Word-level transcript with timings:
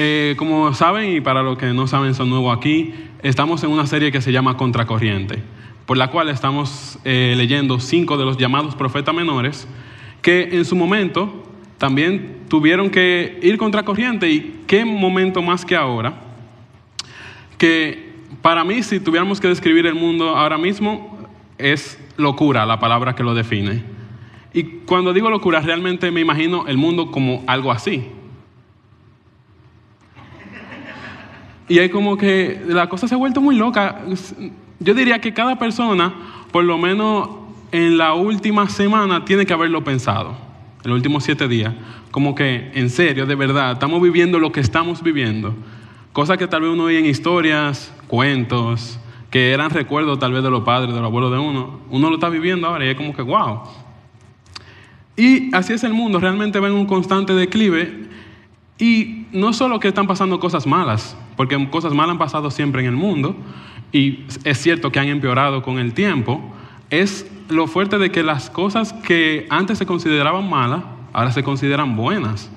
Eh, 0.00 0.36
como 0.38 0.72
saben, 0.74 1.16
y 1.16 1.20
para 1.20 1.42
los 1.42 1.58
que 1.58 1.66
no 1.74 1.88
saben 1.88 2.14
son 2.14 2.30
nuevos 2.30 2.56
aquí, 2.56 2.94
estamos 3.24 3.64
en 3.64 3.70
una 3.70 3.84
serie 3.84 4.12
que 4.12 4.20
se 4.20 4.30
llama 4.30 4.56
Contracorriente, 4.56 5.42
por 5.86 5.96
la 5.96 6.12
cual 6.12 6.28
estamos 6.28 7.00
eh, 7.04 7.34
leyendo 7.36 7.80
cinco 7.80 8.16
de 8.16 8.24
los 8.24 8.36
llamados 8.36 8.76
profetas 8.76 9.12
menores, 9.12 9.66
que 10.22 10.50
en 10.52 10.64
su 10.64 10.76
momento 10.76 11.42
también 11.78 12.42
tuvieron 12.48 12.90
que 12.90 13.40
ir 13.42 13.58
contracorriente, 13.58 14.30
y 14.30 14.60
qué 14.68 14.84
momento 14.84 15.42
más 15.42 15.64
que 15.64 15.74
ahora, 15.74 16.20
que 17.58 18.12
para 18.40 18.62
mí, 18.62 18.84
si 18.84 19.00
tuviéramos 19.00 19.40
que 19.40 19.48
describir 19.48 19.84
el 19.84 19.96
mundo 19.96 20.36
ahora 20.36 20.58
mismo, 20.58 21.18
es 21.58 21.98
locura 22.16 22.64
la 22.66 22.78
palabra 22.78 23.16
que 23.16 23.24
lo 23.24 23.34
define. 23.34 23.82
Y 24.54 24.62
cuando 24.86 25.12
digo 25.12 25.28
locura, 25.28 25.58
realmente 25.58 26.12
me 26.12 26.20
imagino 26.20 26.68
el 26.68 26.76
mundo 26.76 27.10
como 27.10 27.42
algo 27.48 27.72
así. 27.72 28.12
Y 31.68 31.78
hay 31.78 31.90
como 31.90 32.16
que 32.16 32.62
la 32.66 32.88
cosa 32.88 33.06
se 33.06 33.14
ha 33.14 33.18
vuelto 33.18 33.40
muy 33.40 33.56
loca. 33.56 34.02
Yo 34.80 34.94
diría 34.94 35.20
que 35.20 35.34
cada 35.34 35.58
persona, 35.58 36.14
por 36.50 36.64
lo 36.64 36.78
menos 36.78 37.28
en 37.72 37.98
la 37.98 38.14
última 38.14 38.68
semana, 38.68 39.24
tiene 39.24 39.44
que 39.44 39.52
haberlo 39.52 39.84
pensado. 39.84 40.36
En 40.84 40.90
los 40.90 41.24
siete 41.24 41.48
días. 41.48 41.74
Como 42.10 42.34
que, 42.34 42.70
en 42.74 42.88
serio, 42.88 43.26
de 43.26 43.34
verdad, 43.34 43.72
estamos 43.72 44.00
viviendo 44.00 44.38
lo 44.38 44.52
que 44.52 44.60
estamos 44.60 45.02
viviendo. 45.02 45.54
Cosas 46.12 46.38
que 46.38 46.46
tal 46.46 46.62
vez 46.62 46.70
uno 46.70 46.84
oye 46.84 46.98
en 46.98 47.06
historias, 47.06 47.92
cuentos, 48.06 48.98
que 49.30 49.52
eran 49.52 49.70
recuerdos 49.70 50.18
tal 50.18 50.32
vez 50.32 50.42
de 50.42 50.50
los 50.50 50.62
padres, 50.62 50.94
de 50.94 51.00
los 51.00 51.06
abuelos 51.06 51.30
de 51.30 51.38
uno. 51.38 51.80
Uno 51.90 52.08
lo 52.08 52.14
está 52.14 52.30
viviendo 52.30 52.66
ahora 52.66 52.86
y 52.86 52.88
es 52.88 52.96
como 52.96 53.14
que, 53.14 53.22
wow. 53.22 53.60
Y 55.16 55.54
así 55.54 55.74
es 55.74 55.84
el 55.84 55.92
mundo, 55.92 56.20
realmente 56.20 56.60
va 56.60 56.68
en 56.68 56.74
un 56.74 56.86
constante 56.86 57.34
declive. 57.34 58.08
Y 58.78 59.26
no 59.32 59.52
solo 59.52 59.80
que 59.80 59.88
están 59.88 60.06
pasando 60.06 60.40
cosas 60.40 60.66
malas, 60.66 61.16
porque 61.38 61.70
cosas 61.70 61.94
malas 61.94 62.14
han 62.14 62.18
pasado 62.18 62.50
siempre 62.50 62.82
en 62.82 62.88
el 62.88 62.96
mundo, 62.96 63.36
y 63.92 64.24
es 64.42 64.58
cierto 64.58 64.90
que 64.90 64.98
han 64.98 65.06
empeorado 65.06 65.62
con 65.62 65.78
el 65.78 65.94
tiempo, 65.94 66.42
es 66.90 67.30
lo 67.48 67.68
fuerte 67.68 67.96
de 67.96 68.10
que 68.10 68.24
las 68.24 68.50
cosas 68.50 68.92
que 68.92 69.46
antes 69.48 69.78
se 69.78 69.86
consideraban 69.86 70.50
malas, 70.50 70.82
ahora 71.12 71.30
se 71.30 71.44
consideran 71.44 71.94
buenas. 71.94 72.50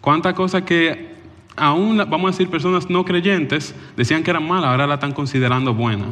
Cuántas 0.00 0.34
cosas 0.34 0.62
que 0.62 1.14
aún, 1.54 1.98
vamos 1.98 2.24
a 2.24 2.30
decir, 2.32 2.50
personas 2.50 2.90
no 2.90 3.04
creyentes 3.04 3.76
decían 3.96 4.24
que 4.24 4.32
eran 4.32 4.48
malas, 4.48 4.70
ahora 4.70 4.88
la 4.88 4.94
están 4.94 5.12
considerando 5.12 5.72
buenas. 5.72 6.08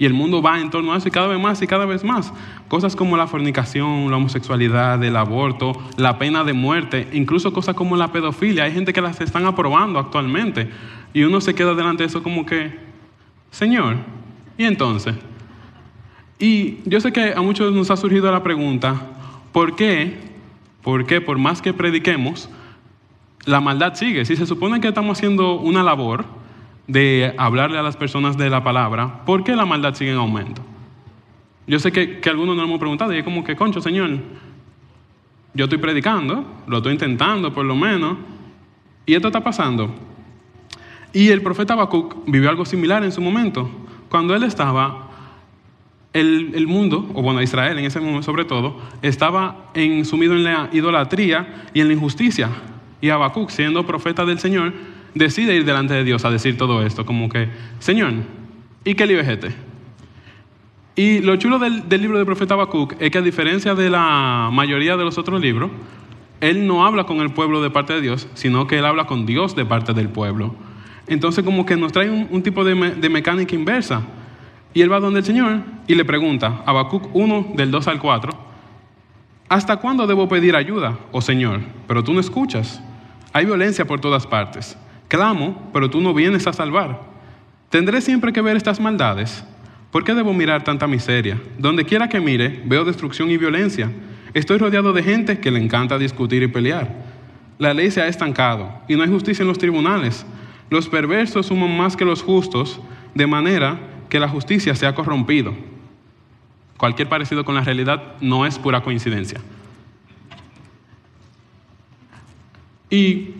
Y 0.00 0.06
el 0.06 0.14
mundo 0.14 0.40
va 0.40 0.58
en 0.58 0.70
torno 0.70 0.94
a 0.94 0.96
eso 0.96 1.08
y 1.08 1.10
cada 1.10 1.26
vez 1.26 1.38
más 1.38 1.60
y 1.60 1.66
cada 1.66 1.84
vez 1.84 2.02
más. 2.04 2.32
Cosas 2.68 2.96
como 2.96 3.18
la 3.18 3.26
fornicación, 3.26 4.10
la 4.10 4.16
homosexualidad, 4.16 5.04
el 5.04 5.14
aborto, 5.14 5.78
la 5.98 6.18
pena 6.18 6.42
de 6.42 6.54
muerte, 6.54 7.06
incluso 7.12 7.52
cosas 7.52 7.74
como 7.74 7.98
la 7.98 8.10
pedofilia. 8.10 8.64
Hay 8.64 8.72
gente 8.72 8.94
que 8.94 9.02
las 9.02 9.20
están 9.20 9.44
aprobando 9.44 9.98
actualmente. 9.98 10.70
Y 11.12 11.24
uno 11.24 11.42
se 11.42 11.54
queda 11.54 11.74
delante 11.74 12.02
de 12.02 12.06
eso 12.06 12.22
como 12.22 12.46
que, 12.46 12.78
Señor, 13.50 13.96
¿y 14.56 14.64
entonces? 14.64 15.16
Y 16.38 16.78
yo 16.86 16.98
sé 17.02 17.12
que 17.12 17.34
a 17.34 17.42
muchos 17.42 17.70
nos 17.74 17.90
ha 17.90 17.98
surgido 17.98 18.32
la 18.32 18.42
pregunta, 18.42 19.02
¿por 19.52 19.76
qué? 19.76 20.16
¿Por 20.82 21.04
qué 21.04 21.20
por 21.20 21.36
más 21.36 21.60
que 21.60 21.74
prediquemos, 21.74 22.48
la 23.44 23.60
maldad 23.60 23.92
sigue? 23.96 24.24
Si 24.24 24.34
se 24.34 24.46
supone 24.46 24.80
que 24.80 24.88
estamos 24.88 25.18
haciendo 25.18 25.56
una 25.56 25.82
labor, 25.82 26.24
de 26.90 27.34
hablarle 27.38 27.78
a 27.78 27.82
las 27.82 27.96
personas 27.96 28.36
de 28.36 28.50
la 28.50 28.64
palabra, 28.64 29.24
¿por 29.24 29.44
qué 29.44 29.54
la 29.54 29.64
maldad 29.64 29.94
sigue 29.94 30.10
en 30.10 30.16
aumento? 30.16 30.62
Yo 31.66 31.78
sé 31.78 31.92
que, 31.92 32.20
algunos 32.28 32.56
nos 32.56 32.64
hemos 32.64 32.80
preguntado 32.80 33.14
y 33.14 33.18
es 33.18 33.24
como 33.24 33.44
que, 33.44 33.54
concho, 33.54 33.80
Señor, 33.80 34.18
yo 35.54 35.64
estoy 35.64 35.78
predicando, 35.78 36.44
lo 36.66 36.78
estoy 36.78 36.94
intentando 36.94 37.52
por 37.54 37.64
lo 37.64 37.76
menos, 37.76 38.16
y 39.06 39.14
esto 39.14 39.28
está 39.28 39.40
pasando. 39.40 39.94
Y 41.12 41.28
el 41.28 41.42
profeta 41.42 41.74
Habacuc 41.74 42.24
vivió 42.26 42.50
algo 42.50 42.64
similar 42.64 43.04
en 43.04 43.12
su 43.12 43.20
momento. 43.20 43.70
Cuando 44.08 44.34
él 44.34 44.42
estaba, 44.42 45.10
el, 46.12 46.66
mundo, 46.66 47.08
o 47.14 47.22
bueno, 47.22 47.40
Israel 47.40 47.78
en 47.78 47.84
ese 47.84 48.00
momento 48.00 48.24
sobre 48.24 48.44
todo, 48.44 48.80
estaba 49.02 49.70
sumido 50.04 50.34
en 50.34 50.42
la 50.42 50.68
idolatría 50.72 51.66
y 51.72 51.80
en 51.80 51.88
la 51.88 51.94
injusticia. 51.94 52.48
Y 53.00 53.10
Habacuc, 53.10 53.50
siendo 53.50 53.86
profeta 53.86 54.24
del 54.24 54.40
Señor, 54.40 54.72
decide 55.14 55.54
ir 55.54 55.64
delante 55.64 55.94
de 55.94 56.04
Dios 56.04 56.24
a 56.24 56.30
decir 56.30 56.56
todo 56.56 56.84
esto, 56.84 57.04
como 57.06 57.28
que, 57.28 57.48
Señor, 57.78 58.12
¿y 58.84 58.94
qué 58.94 59.06
libro 59.06 59.22
es 59.22 59.28
este? 59.28 59.70
Y 60.96 61.20
lo 61.20 61.36
chulo 61.36 61.58
del, 61.58 61.84
libro 61.88 62.18
del 62.18 62.26
profeta 62.26 62.54
Habacuc 62.54 62.94
es 63.00 63.10
que 63.10 63.18
a 63.18 63.22
diferencia 63.22 63.74
de 63.74 63.88
la 63.88 64.50
mayoría 64.52 64.96
de 64.96 65.04
los 65.04 65.18
otros 65.18 65.40
libros, 65.40 65.70
él 66.40 66.66
no 66.66 66.84
habla 66.84 67.04
con 67.04 67.20
el 67.20 67.30
pueblo 67.32 67.62
de 67.62 67.70
parte 67.70 67.92
de 67.92 68.00
Dios, 68.00 68.28
sino 68.34 68.66
que 68.66 68.78
él 68.78 68.84
habla 68.84 69.06
con 69.06 69.24
Dios 69.24 69.56
de 69.56 69.64
parte 69.64 69.94
del 69.94 70.08
pueblo. 70.08 70.54
Entonces 71.06 71.44
como 71.44 71.64
que 71.64 71.76
nos 71.76 71.92
trae 71.92 72.10
un, 72.10 72.42
tipo 72.42 72.64
de, 72.64 72.74
mecánica 72.74 73.54
inversa. 73.54 74.02
Y 74.74 74.82
él 74.82 74.92
va 74.92 75.00
donde 75.00 75.20
el 75.20 75.24
Señor 75.24 75.60
y 75.86 75.94
le 75.94 76.04
pregunta, 76.04 76.62
Habacuc 76.66 77.08
1 77.14 77.52
del 77.56 77.70
2 77.70 77.88
al 77.88 77.98
4, 77.98 78.32
¿hasta 79.48 79.76
cuándo 79.78 80.06
debo 80.06 80.28
pedir 80.28 80.54
ayuda, 80.54 80.98
oh 81.12 81.20
Señor? 81.20 81.60
Pero 81.88 82.04
tú 82.04 82.12
no 82.12 82.20
escuchas. 82.20 82.82
Hay 83.32 83.46
violencia 83.46 83.86
por 83.86 84.00
todas 84.00 84.26
partes. 84.26 84.76
Clamo, 85.10 85.68
pero 85.72 85.90
tú 85.90 86.00
no 86.00 86.14
vienes 86.14 86.46
a 86.46 86.52
salvar. 86.52 87.00
¿Tendré 87.68 88.00
siempre 88.00 88.32
que 88.32 88.40
ver 88.40 88.56
estas 88.56 88.78
maldades? 88.78 89.44
¿Por 89.90 90.04
qué 90.04 90.14
debo 90.14 90.32
mirar 90.32 90.62
tanta 90.62 90.86
miseria? 90.86 91.42
Donde 91.58 91.84
quiera 91.84 92.08
que 92.08 92.20
mire, 92.20 92.62
veo 92.64 92.84
destrucción 92.84 93.28
y 93.28 93.36
violencia. 93.36 93.90
Estoy 94.34 94.58
rodeado 94.58 94.92
de 94.92 95.02
gente 95.02 95.40
que 95.40 95.50
le 95.50 95.58
encanta 95.58 95.98
discutir 95.98 96.44
y 96.44 96.46
pelear. 96.46 96.94
La 97.58 97.74
ley 97.74 97.90
se 97.90 98.00
ha 98.00 98.06
estancado 98.06 98.72
y 98.86 98.94
no 98.94 99.02
hay 99.02 99.08
justicia 99.08 99.42
en 99.42 99.48
los 99.48 99.58
tribunales. 99.58 100.24
Los 100.70 100.88
perversos 100.88 101.46
suman 101.46 101.76
más 101.76 101.96
que 101.96 102.04
los 102.04 102.22
justos, 102.22 102.80
de 103.12 103.26
manera 103.26 103.80
que 104.08 104.20
la 104.20 104.28
justicia 104.28 104.76
se 104.76 104.86
ha 104.86 104.94
corrompido. 104.94 105.52
Cualquier 106.76 107.08
parecido 107.08 107.44
con 107.44 107.56
la 107.56 107.62
realidad 107.64 108.14
no 108.20 108.46
es 108.46 108.60
pura 108.60 108.80
coincidencia. 108.84 109.40
Y 112.88 113.34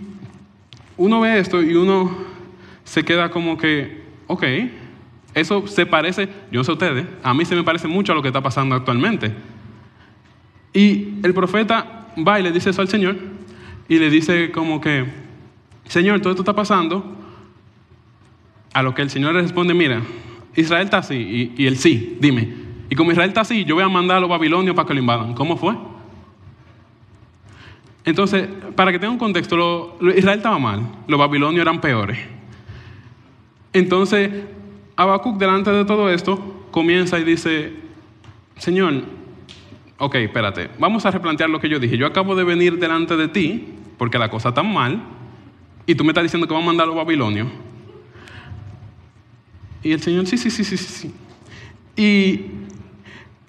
uno 1.00 1.20
ve 1.20 1.38
esto 1.38 1.62
y 1.62 1.74
uno 1.74 2.14
se 2.84 3.02
queda 3.06 3.30
como 3.30 3.56
que, 3.56 4.02
ok, 4.26 4.44
eso 5.32 5.66
se 5.66 5.86
parece, 5.86 6.28
yo 6.52 6.60
no 6.60 6.64
sé 6.64 6.72
ustedes, 6.72 7.06
a 7.22 7.32
mí 7.32 7.46
se 7.46 7.56
me 7.56 7.64
parece 7.64 7.88
mucho 7.88 8.12
a 8.12 8.14
lo 8.14 8.20
que 8.20 8.28
está 8.28 8.42
pasando 8.42 8.74
actualmente. 8.74 9.32
Y 10.74 11.14
el 11.22 11.32
profeta 11.32 12.08
va 12.16 12.38
y 12.38 12.42
le 12.42 12.52
dice 12.52 12.68
eso 12.68 12.82
al 12.82 12.88
Señor 12.88 13.16
y 13.88 13.98
le 13.98 14.10
dice 14.10 14.50
como 14.50 14.78
que, 14.78 15.06
Señor, 15.86 16.20
todo 16.20 16.32
esto 16.32 16.42
está 16.42 16.54
pasando. 16.54 17.16
A 18.74 18.82
lo 18.82 18.94
que 18.94 19.00
el 19.00 19.08
Señor 19.08 19.34
le 19.34 19.40
responde, 19.40 19.72
mira, 19.72 20.02
Israel 20.54 20.84
está 20.84 20.98
así, 20.98 21.14
y, 21.56 21.62
y 21.62 21.66
él 21.66 21.78
sí, 21.78 22.18
dime. 22.20 22.46
Y 22.90 22.94
como 22.94 23.10
Israel 23.10 23.30
está 23.30 23.40
así, 23.40 23.64
yo 23.64 23.74
voy 23.74 23.84
a 23.84 23.88
mandar 23.88 24.18
a 24.18 24.20
los 24.20 24.28
babilonios 24.28 24.76
para 24.76 24.86
que 24.86 24.92
lo 24.92 25.00
invadan. 25.00 25.32
¿Cómo 25.32 25.56
fue? 25.56 25.74
Entonces, 28.04 28.48
para 28.74 28.92
que 28.92 28.98
tenga 28.98 29.12
un 29.12 29.18
contexto, 29.18 29.98
Israel 30.16 30.38
estaba 30.38 30.58
mal, 30.58 30.80
los 31.06 31.18
babilonios 31.18 31.62
eran 31.62 31.80
peores. 31.80 32.18
Entonces, 33.72 34.30
Habacuc, 34.96 35.38
delante 35.38 35.70
de 35.70 35.84
todo 35.84 36.10
esto, 36.10 36.66
comienza 36.70 37.18
y 37.18 37.24
dice: 37.24 37.72
Señor, 38.56 39.02
ok, 39.98 40.14
espérate, 40.16 40.70
vamos 40.78 41.04
a 41.06 41.10
replantear 41.10 41.50
lo 41.50 41.60
que 41.60 41.68
yo 41.68 41.78
dije. 41.78 41.96
Yo 41.96 42.06
acabo 42.06 42.34
de 42.34 42.44
venir 42.44 42.78
delante 42.78 43.16
de 43.16 43.28
ti, 43.28 43.74
porque 43.98 44.18
la 44.18 44.30
cosa 44.30 44.48
está 44.50 44.62
mal, 44.62 45.02
y 45.86 45.94
tú 45.94 46.04
me 46.04 46.10
estás 46.10 46.24
diciendo 46.24 46.46
que 46.46 46.54
vamos 46.54 46.66
a 46.66 46.70
mandar 46.70 46.84
a 46.84 46.88
los 46.88 46.96
babilonios. 46.96 47.48
Y 49.82 49.92
el 49.92 50.00
Señor, 50.00 50.26
sí, 50.26 50.36
sí, 50.36 50.50
sí, 50.50 50.64
sí, 50.64 50.76
sí. 50.76 51.14
Y 51.96 52.46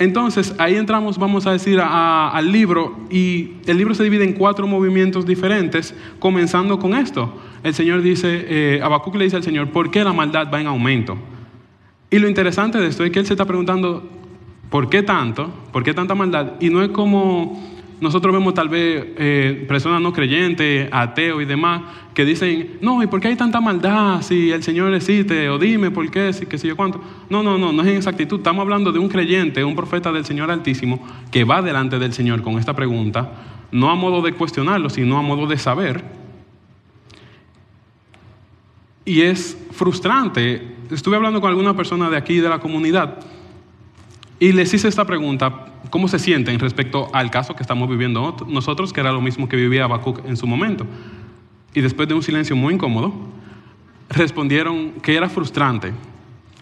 entonces, 0.01 0.55
ahí 0.57 0.77
entramos, 0.77 1.19
vamos 1.19 1.45
a 1.45 1.51
decir, 1.51 1.79
al 1.79 2.51
libro 2.51 2.97
y 3.11 3.51
el 3.67 3.77
libro 3.77 3.93
se 3.93 4.03
divide 4.03 4.23
en 4.23 4.33
cuatro 4.33 4.65
movimientos 4.65 5.27
diferentes, 5.27 5.93
comenzando 6.17 6.79
con 6.79 6.95
esto. 6.95 7.31
El 7.61 7.75
Señor 7.75 8.01
dice, 8.01 8.45
eh, 8.47 8.81
le 9.13 9.23
dice 9.23 9.35
al 9.35 9.43
Señor, 9.43 9.69
¿por 9.69 9.91
qué 9.91 10.03
la 10.03 10.11
maldad 10.11 10.51
va 10.51 10.59
en 10.59 10.65
aumento? 10.65 11.19
Y 12.09 12.17
lo 12.17 12.27
interesante 12.27 12.79
de 12.79 12.87
esto 12.87 13.03
es 13.03 13.11
que 13.11 13.19
él 13.19 13.27
se 13.27 13.33
está 13.33 13.45
preguntando, 13.45 14.09
¿por 14.71 14.89
qué 14.89 15.03
tanto? 15.03 15.53
¿Por 15.71 15.83
qué 15.83 15.93
tanta 15.93 16.15
maldad? 16.15 16.53
Y 16.59 16.71
no 16.71 16.81
es 16.81 16.89
como 16.89 17.63
nosotros 18.01 18.33
vemos 18.33 18.55
tal 18.55 18.67
vez 18.67 19.05
eh, 19.15 19.63
personas 19.67 20.01
no 20.01 20.11
creyentes, 20.11 20.89
ateos 20.91 21.39
y 21.39 21.45
demás, 21.45 21.83
que 22.15 22.25
dicen, 22.25 22.79
no, 22.81 23.03
¿y 23.03 23.07
por 23.07 23.21
qué 23.21 23.27
hay 23.27 23.35
tanta 23.35 23.61
maldad 23.61 24.23
si 24.23 24.51
el 24.51 24.63
Señor 24.63 24.91
existe? 24.95 25.47
O 25.49 25.59
dime 25.59 25.91
por 25.91 26.09
qué, 26.09 26.33
si 26.33 26.47
qué 26.47 26.57
sé 26.57 26.67
yo 26.67 26.75
cuánto. 26.75 26.99
No, 27.29 27.43
no, 27.43 27.59
no, 27.59 27.71
no 27.71 27.83
es 27.83 27.89
en 27.89 27.97
exactitud. 27.97 28.37
Estamos 28.37 28.63
hablando 28.63 28.91
de 28.91 28.97
un 28.97 29.07
creyente, 29.07 29.63
un 29.63 29.75
profeta 29.75 30.11
del 30.11 30.25
Señor 30.25 30.49
Altísimo, 30.49 31.07
que 31.29 31.43
va 31.43 31.61
delante 31.61 31.99
del 31.99 32.11
Señor 32.11 32.41
con 32.41 32.57
esta 32.57 32.75
pregunta, 32.75 33.33
no 33.71 33.91
a 33.91 33.95
modo 33.95 34.23
de 34.23 34.33
cuestionarlo, 34.33 34.89
sino 34.89 35.19
a 35.19 35.21
modo 35.21 35.45
de 35.45 35.59
saber. 35.59 36.03
Y 39.05 39.21
es 39.21 39.55
frustrante. 39.73 40.75
Estuve 40.89 41.17
hablando 41.17 41.39
con 41.39 41.51
alguna 41.51 41.75
persona 41.75 42.09
de 42.09 42.17
aquí, 42.17 42.39
de 42.39 42.49
la 42.49 42.57
comunidad, 42.57 43.19
y 44.39 44.53
les 44.53 44.73
hice 44.73 44.87
esta 44.87 45.05
pregunta, 45.05 45.70
¿cómo 45.89 46.07
se 46.07 46.19
sienten 46.19 46.59
respecto 46.59 47.09
al 47.13 47.31
caso 47.31 47.55
que 47.55 47.63
estamos 47.63 47.89
viviendo 47.89 48.35
nosotros, 48.47 48.93
que 48.93 49.01
era 49.01 49.11
lo 49.11 49.21
mismo 49.21 49.49
que 49.49 49.55
vivía 49.55 49.85
Habacuc 49.85 50.25
en 50.25 50.37
su 50.37 50.47
momento? 50.47 50.85
y 51.73 51.81
después 51.81 52.07
de 52.07 52.13
un 52.13 52.23
silencio 52.23 52.55
muy 52.55 52.73
incómodo, 52.73 53.13
respondieron 54.09 54.93
que 55.01 55.15
era 55.15 55.29
frustrante. 55.29 55.93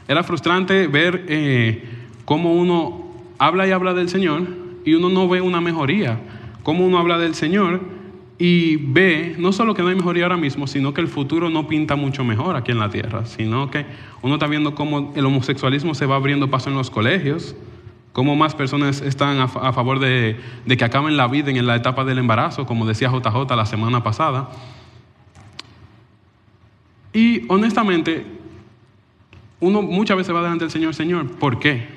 Era 0.07 0.23
frustrante 0.23 0.87
ver 0.87 1.25
eh, 1.27 1.83
cómo 2.25 2.53
uno 2.53 3.07
habla 3.37 3.67
y 3.67 3.71
habla 3.71 3.93
del 3.93 4.09
Señor 4.09 4.47
y 4.85 4.93
uno 4.93 5.09
no 5.09 5.27
ve 5.27 5.41
una 5.41 5.61
mejoría. 5.61 6.19
Cómo 6.63 6.85
uno 6.85 6.99
habla 6.99 7.17
del 7.17 7.35
Señor 7.35 7.81
y 8.37 8.77
ve 8.77 9.35
no 9.37 9.51
solo 9.51 9.73
que 9.73 9.81
no 9.81 9.89
hay 9.89 9.95
mejoría 9.95 10.23
ahora 10.23 10.37
mismo, 10.37 10.67
sino 10.67 10.93
que 10.93 11.01
el 11.01 11.07
futuro 11.07 11.49
no 11.49 11.67
pinta 11.67 11.95
mucho 11.95 12.23
mejor 12.23 12.55
aquí 12.55 12.71
en 12.71 12.79
la 12.79 12.89
tierra, 12.89 13.25
sino 13.25 13.69
que 13.71 13.85
uno 14.21 14.35
está 14.35 14.47
viendo 14.47 14.75
cómo 14.75 15.11
el 15.15 15.25
homosexualismo 15.25 15.95
se 15.95 16.05
va 16.05 16.15
abriendo 16.15 16.49
paso 16.49 16.69
en 16.69 16.75
los 16.75 16.89
colegios, 16.89 17.55
cómo 18.13 18.35
más 18.35 18.55
personas 18.55 19.01
están 19.01 19.39
a, 19.39 19.47
favor 19.47 19.99
de, 19.99 20.39
de, 20.65 20.77
que 20.77 20.85
acaben 20.85 21.17
la 21.17 21.27
vida 21.27 21.51
en 21.51 21.65
la 21.65 21.75
etapa 21.75 22.03
del 22.03 22.17
embarazo, 22.17 22.65
como 22.65 22.85
decía 22.85 23.09
JJ 23.09 23.55
la 23.55 23.65
semana 23.65 24.03
pasada. 24.03 24.49
Y 27.13 27.45
honestamente, 27.49 28.25
uno 29.59 29.81
muchas 29.81 30.17
veces 30.17 30.33
va 30.33 30.41
delante 30.41 30.65
del 30.65 30.71
Señor, 30.71 30.95
Señor, 30.95 31.31
¿por 31.31 31.59
qué? 31.59 31.87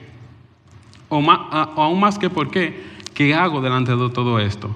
O, 1.08 1.20
más, 1.20 1.40
aún 1.50 2.00
más 2.00 2.18
que 2.18 2.30
por 2.30 2.50
qué, 2.50 2.82
¿qué 3.14 3.34
hago 3.34 3.60
delante 3.60 3.94
de 3.94 4.10
todo 4.10 4.38
esto? 4.40 4.70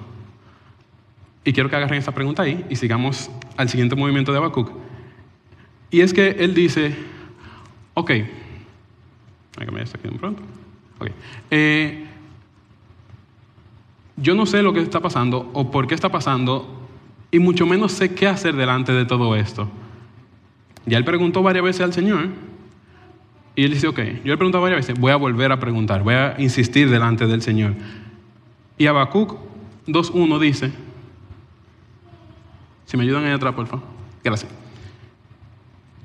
Y 1.43 1.53
quiero 1.53 1.69
que 1.69 1.75
agarren 1.75 1.99
esa 1.99 2.13
pregunta 2.13 2.43
ahí 2.43 2.65
y 2.69 2.75
sigamos 2.75 3.31
al 3.55 3.69
siguiente 3.69 3.95
movimiento 3.95 4.31
de 4.31 4.37
Habacuc. 4.37 4.71
Y 5.89 6.01
es 6.01 6.13
que 6.13 6.29
él 6.39 6.53
dice, 6.53 6.95
ok, 7.93 8.11
aquí 9.57 10.17
pronto. 10.19 10.43
Eh, 11.51 12.05
yo 14.17 14.35
no 14.35 14.45
sé 14.45 14.63
lo 14.63 14.73
que 14.73 14.81
está 14.81 14.99
pasando 14.99 15.49
o 15.53 15.71
por 15.71 15.87
qué 15.87 15.95
está 15.95 16.09
pasando 16.09 16.87
y 17.31 17.39
mucho 17.39 17.65
menos 17.65 17.91
sé 17.91 18.13
qué 18.15 18.27
hacer 18.27 18.55
delante 18.55 18.91
de 18.91 19.05
todo 19.05 19.35
esto. 19.35 19.69
Ya 20.85 20.97
él 20.97 21.05
preguntó 21.05 21.43
varias 21.43 21.63
veces 21.63 21.81
al 21.81 21.93
Señor 21.93 22.29
y 23.55 23.63
él 23.63 23.71
dice, 23.71 23.87
ok, 23.87 23.99
yo 24.23 24.31
le 24.31 24.37
pregunto 24.37 24.61
varias 24.61 24.87
veces, 24.87 24.99
voy 24.99 25.11
a 25.11 25.15
volver 25.15 25.51
a 25.51 25.59
preguntar, 25.59 26.03
voy 26.03 26.13
a 26.13 26.35
insistir 26.37 26.89
delante 26.89 27.27
del 27.27 27.41
Señor. 27.41 27.73
Y 28.77 28.85
Habacuc 28.85 29.35
2.1 29.87 30.39
dice, 30.39 30.71
si 32.85 32.97
me 32.97 33.03
ayudan 33.03 33.25
ahí 33.25 33.31
atrás, 33.31 33.53
por 33.53 33.67
favor. 33.67 33.85
Gracias. 34.23 34.51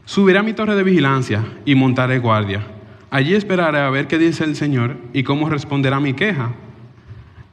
Subiré 0.05 0.39
a 0.39 0.43
mi 0.43 0.53
torre 0.53 0.75
de 0.75 0.83
vigilancia 0.83 1.45
y 1.65 1.75
montaré 1.75 2.19
guardia. 2.19 2.67
Allí 3.13 3.35
esperaré 3.35 3.79
a 3.79 3.91
ver 3.91 4.07
qué 4.07 4.17
dice 4.17 4.43
el 4.43 4.57
Señor 4.57 4.97
y 5.13 5.23
cómo 5.23 5.51
responderá 5.51 6.01
mi 6.01 6.15
queja. 6.15 6.53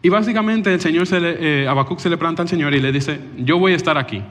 Y 0.01 0.07
básicamente 0.07 0.73
el 0.73 0.79
Señor 0.79 1.05
se 1.05 1.19
le, 1.19 1.65
eh, 1.65 1.67
se 1.97 2.09
le 2.09 2.17
planta 2.17 2.41
al 2.41 2.47
Señor 2.47 2.73
y 2.73 2.79
le 2.79 2.93
dice, 2.93 3.19
yo 3.37 3.59
voy 3.59 3.73
a 3.73 3.75
estar 3.75 3.97
aquí. 3.97 4.21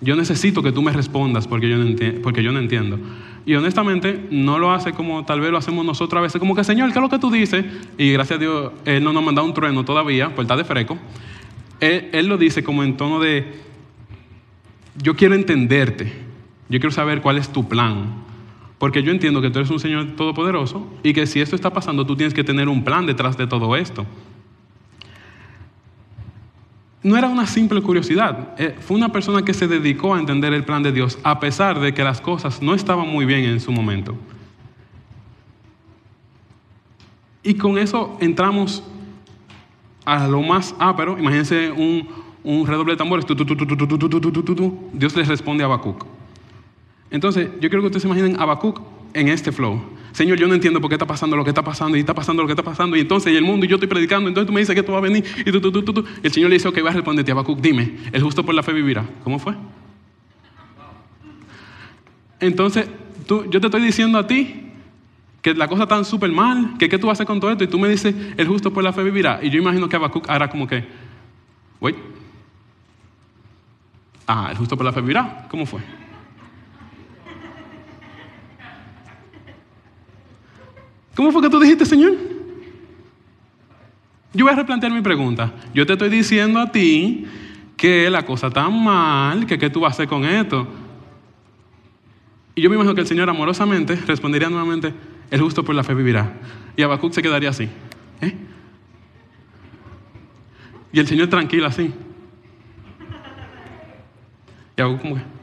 Yo 0.00 0.16
necesito 0.16 0.60
que 0.60 0.72
tú 0.72 0.82
me 0.82 0.90
respondas 0.92 1.46
porque 1.46 1.70
yo, 1.70 1.76
no 1.78 1.94
porque 2.24 2.42
yo 2.42 2.50
no 2.50 2.58
entiendo. 2.58 2.98
Y 3.46 3.54
honestamente 3.54 4.26
no 4.32 4.58
lo 4.58 4.72
hace 4.72 4.90
como 4.92 5.24
tal 5.24 5.40
vez 5.40 5.52
lo 5.52 5.58
hacemos 5.58 5.84
nosotros 5.84 6.18
a 6.18 6.22
veces, 6.22 6.40
como 6.40 6.56
que 6.56 6.64
Señor, 6.64 6.90
¿qué 6.90 6.98
es 6.98 7.02
lo 7.02 7.08
que 7.08 7.20
tú 7.20 7.30
dices? 7.30 7.64
Y 7.96 8.10
gracias 8.10 8.38
a 8.38 8.40
Dios, 8.40 8.72
Él 8.84 9.04
no 9.04 9.12
nos 9.12 9.22
ha 9.22 9.26
mandado 9.26 9.46
un 9.46 9.54
trueno 9.54 9.84
todavía, 9.84 10.34
por 10.34 10.42
estar 10.42 10.58
de 10.58 10.64
freco. 10.64 10.98
Él 11.78 12.26
lo 12.26 12.36
dice 12.36 12.64
como 12.64 12.82
en 12.82 12.96
tono 12.96 13.20
de, 13.20 13.46
yo 15.00 15.14
quiero 15.14 15.36
entenderte, 15.36 16.12
yo 16.68 16.80
quiero 16.80 16.90
saber 16.90 17.20
cuál 17.20 17.38
es 17.38 17.48
tu 17.48 17.68
plan. 17.68 18.31
Porque 18.82 19.00
yo 19.04 19.12
entiendo 19.12 19.40
que 19.40 19.48
tú 19.48 19.60
eres 19.60 19.70
un 19.70 19.78
Señor 19.78 20.16
todopoderoso 20.16 20.84
y 21.04 21.12
que 21.12 21.24
si 21.24 21.40
esto 21.40 21.54
está 21.54 21.70
pasando, 21.70 22.04
tú 22.04 22.16
tienes 22.16 22.34
que 22.34 22.42
tener 22.42 22.68
un 22.68 22.82
plan 22.82 23.06
detrás 23.06 23.36
de 23.36 23.46
todo 23.46 23.76
esto. 23.76 24.04
No 27.04 27.16
era 27.16 27.28
una 27.28 27.46
simple 27.46 27.80
curiosidad, 27.80 28.56
eh, 28.58 28.74
fue 28.80 28.96
una 28.96 29.12
persona 29.12 29.44
que 29.44 29.54
se 29.54 29.68
dedicó 29.68 30.16
a 30.16 30.18
entender 30.18 30.52
el 30.52 30.64
plan 30.64 30.82
de 30.82 30.90
Dios 30.90 31.20
a 31.22 31.38
pesar 31.38 31.78
de 31.78 31.94
que 31.94 32.02
las 32.02 32.20
cosas 32.20 32.60
no 32.60 32.74
estaban 32.74 33.06
muy 33.06 33.24
bien 33.24 33.44
en 33.44 33.60
su 33.60 33.70
momento. 33.70 34.16
Y 37.44 37.54
con 37.54 37.78
eso 37.78 38.16
entramos 38.20 38.82
a 40.04 40.26
lo 40.26 40.42
más 40.42 40.74
ápero. 40.80 41.16
Imagínense 41.20 41.70
un, 41.70 42.08
un 42.42 42.66
redoble 42.66 42.94
de 42.94 42.96
tambores. 42.96 43.24
Dios 44.92 45.16
les 45.16 45.28
responde 45.28 45.62
a 45.62 45.66
Habacuc. 45.66 46.04
Entonces, 47.12 47.50
yo 47.60 47.68
quiero 47.68 47.82
que 47.82 47.86
ustedes 47.86 48.02
se 48.02 48.08
imaginen 48.08 48.40
a 48.40 48.42
Habacuc 48.42 48.80
en 49.14 49.28
este 49.28 49.52
flow. 49.52 49.80
Señor, 50.12 50.38
yo 50.38 50.48
no 50.48 50.54
entiendo 50.54 50.80
por 50.80 50.88
qué 50.88 50.94
está 50.94 51.06
pasando 51.06 51.36
lo 51.36 51.44
que 51.44 51.50
está 51.50 51.62
pasando 51.62 51.96
y 51.96 52.00
está 52.00 52.14
pasando 52.14 52.42
lo 52.42 52.46
que 52.46 52.52
está 52.52 52.62
pasando. 52.62 52.96
Y 52.96 53.00
entonces, 53.00 53.32
y 53.32 53.36
el 53.36 53.44
mundo, 53.44 53.66
y 53.66 53.68
yo 53.68 53.76
estoy 53.76 53.88
predicando, 53.88 54.28
entonces 54.28 54.46
tú 54.46 54.52
me 54.52 54.60
dices 54.60 54.74
que 54.74 54.82
tú 54.82 54.92
vas 54.92 54.98
a 54.98 55.02
venir. 55.02 55.24
Y, 55.44 55.52
tú, 55.52 55.60
tú, 55.60 55.82
tú, 55.82 56.04
y 56.22 56.26
el 56.26 56.32
Señor 56.32 56.48
le 56.48 56.56
dice, 56.56 56.68
ok, 56.68 56.78
va 56.84 56.90
a 56.90 56.94
responderte, 56.94 57.30
Habacuc, 57.30 57.60
dime, 57.60 57.98
el 58.12 58.22
justo 58.22 58.44
por 58.44 58.54
la 58.54 58.62
fe 58.62 58.72
vivirá. 58.72 59.04
¿Cómo 59.24 59.38
fue? 59.38 59.54
Entonces, 62.40 62.88
tú, 63.26 63.44
yo 63.50 63.60
te 63.60 63.66
estoy 63.66 63.82
diciendo 63.82 64.18
a 64.18 64.26
ti 64.26 64.70
que 65.42 65.54
la 65.54 65.68
cosa 65.68 65.82
está 65.82 66.02
súper 66.04 66.32
mal, 66.32 66.76
que 66.78 66.88
qué 66.88 66.98
tú 66.98 67.08
vas 67.08 67.12
a 67.12 67.16
hacer 67.18 67.26
con 67.26 67.40
todo 67.40 67.50
esto. 67.50 67.64
Y 67.64 67.68
tú 67.68 67.78
me 67.78 67.88
dices, 67.88 68.14
el 68.36 68.46
justo 68.46 68.72
por 68.72 68.82
la 68.82 68.92
fe 68.92 69.02
vivirá. 69.02 69.40
Y 69.42 69.50
yo 69.50 69.58
imagino 69.58 69.88
que 69.88 69.96
Habacuc 69.96 70.28
hará 70.30 70.48
como 70.48 70.66
que, 70.66 70.84
wait. 71.80 71.96
Ah, 74.26 74.48
el 74.50 74.56
justo 74.56 74.76
por 74.76 74.86
la 74.86 74.92
fe 74.92 75.02
vivirá. 75.02 75.46
¿Cómo 75.50 75.66
fue? 75.66 75.80
¿Cómo 81.14 81.30
fue 81.30 81.42
que 81.42 81.50
tú 81.50 81.60
dijiste, 81.60 81.84
Señor? 81.84 82.14
Yo 84.34 84.44
voy 84.44 84.52
a 84.52 84.56
replantear 84.56 84.92
mi 84.92 85.02
pregunta. 85.02 85.52
Yo 85.74 85.84
te 85.84 85.92
estoy 85.92 86.08
diciendo 86.08 86.58
a 86.58 86.72
ti 86.72 87.26
que 87.76 88.08
la 88.08 88.24
cosa 88.24 88.46
está 88.46 88.68
mal, 88.68 89.46
que 89.46 89.58
qué 89.58 89.68
tú 89.68 89.80
vas 89.80 89.92
a 89.92 89.94
hacer 89.94 90.08
con 90.08 90.24
esto. 90.24 90.66
Y 92.54 92.62
yo 92.62 92.70
me 92.70 92.76
imagino 92.76 92.94
que 92.94 93.02
el 93.02 93.06
Señor 93.06 93.28
amorosamente 93.28 93.96
respondería 93.96 94.48
nuevamente, 94.48 94.94
el 95.30 95.40
justo 95.40 95.64
por 95.64 95.74
la 95.74 95.84
fe 95.84 95.94
vivirá. 95.94 96.32
Y 96.76 96.82
Habacuc 96.82 97.12
se 97.12 97.22
quedaría 97.22 97.50
así. 97.50 97.68
¿eh? 98.20 98.34
Y 100.92 101.00
el 101.00 101.06
Señor 101.06 101.28
tranquilo 101.28 101.66
así. 101.66 101.92
Y 104.76 104.80
Habacuc 104.80 105.02
como 105.02 105.16
que... 105.16 105.41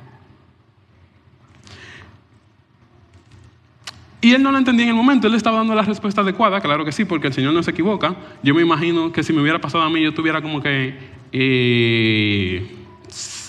Y 4.21 4.33
él 4.33 4.43
no 4.43 4.51
lo 4.51 4.57
entendía 4.57 4.83
en 4.83 4.89
el 4.89 4.95
momento, 4.95 5.27
él 5.27 5.35
estaba 5.35 5.57
dando 5.57 5.73
la 5.73 5.83
respuesta 5.83 6.21
adecuada, 6.21 6.59
claro 6.59 6.83
que 6.83 6.91
sí, 6.91 7.05
porque 7.05 7.27
el 7.27 7.33
Señor 7.33 7.53
no 7.53 7.63
se 7.63 7.71
equivoca. 7.71 8.15
Yo 8.43 8.53
me 8.53 8.61
imagino 8.61 9.11
que 9.13 9.23
si 9.23 9.31
me 9.31 9.41
hubiera 9.41 9.61
pasado 9.61 9.83
a 9.83 9.89
mí, 9.89 10.01
yo 10.01 10.13
tuviera 10.13 10.41
como 10.41 10.61
que, 10.61 10.97
eh, 11.31 12.75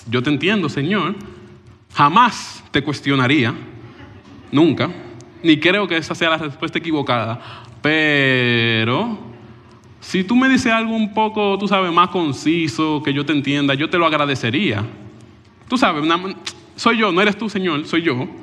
yo 0.09 0.23
te 0.23 0.29
entiendo, 0.29 0.69
Señor, 0.69 1.15
jamás 1.93 2.63
te 2.71 2.81
cuestionaría, 2.81 3.53
nunca, 4.49 4.89
ni 5.43 5.59
creo 5.59 5.87
que 5.87 5.97
esa 5.97 6.15
sea 6.15 6.29
la 6.29 6.37
respuesta 6.37 6.79
equivocada, 6.79 7.65
pero 7.81 9.19
si 9.99 10.23
tú 10.23 10.37
me 10.37 10.47
dices 10.47 10.71
algo 10.71 10.95
un 10.95 11.13
poco, 11.13 11.57
tú 11.57 11.67
sabes, 11.67 11.91
más 11.91 12.09
conciso, 12.09 13.03
que 13.03 13.13
yo 13.13 13.25
te 13.25 13.33
entienda, 13.33 13.73
yo 13.73 13.89
te 13.89 13.97
lo 13.97 14.05
agradecería. 14.05 14.85
Tú 15.67 15.77
sabes, 15.77 16.03
soy 16.77 16.97
yo, 16.97 17.11
no 17.11 17.21
eres 17.21 17.37
tú, 17.37 17.49
Señor, 17.49 17.85
soy 17.85 18.03
yo 18.03 18.40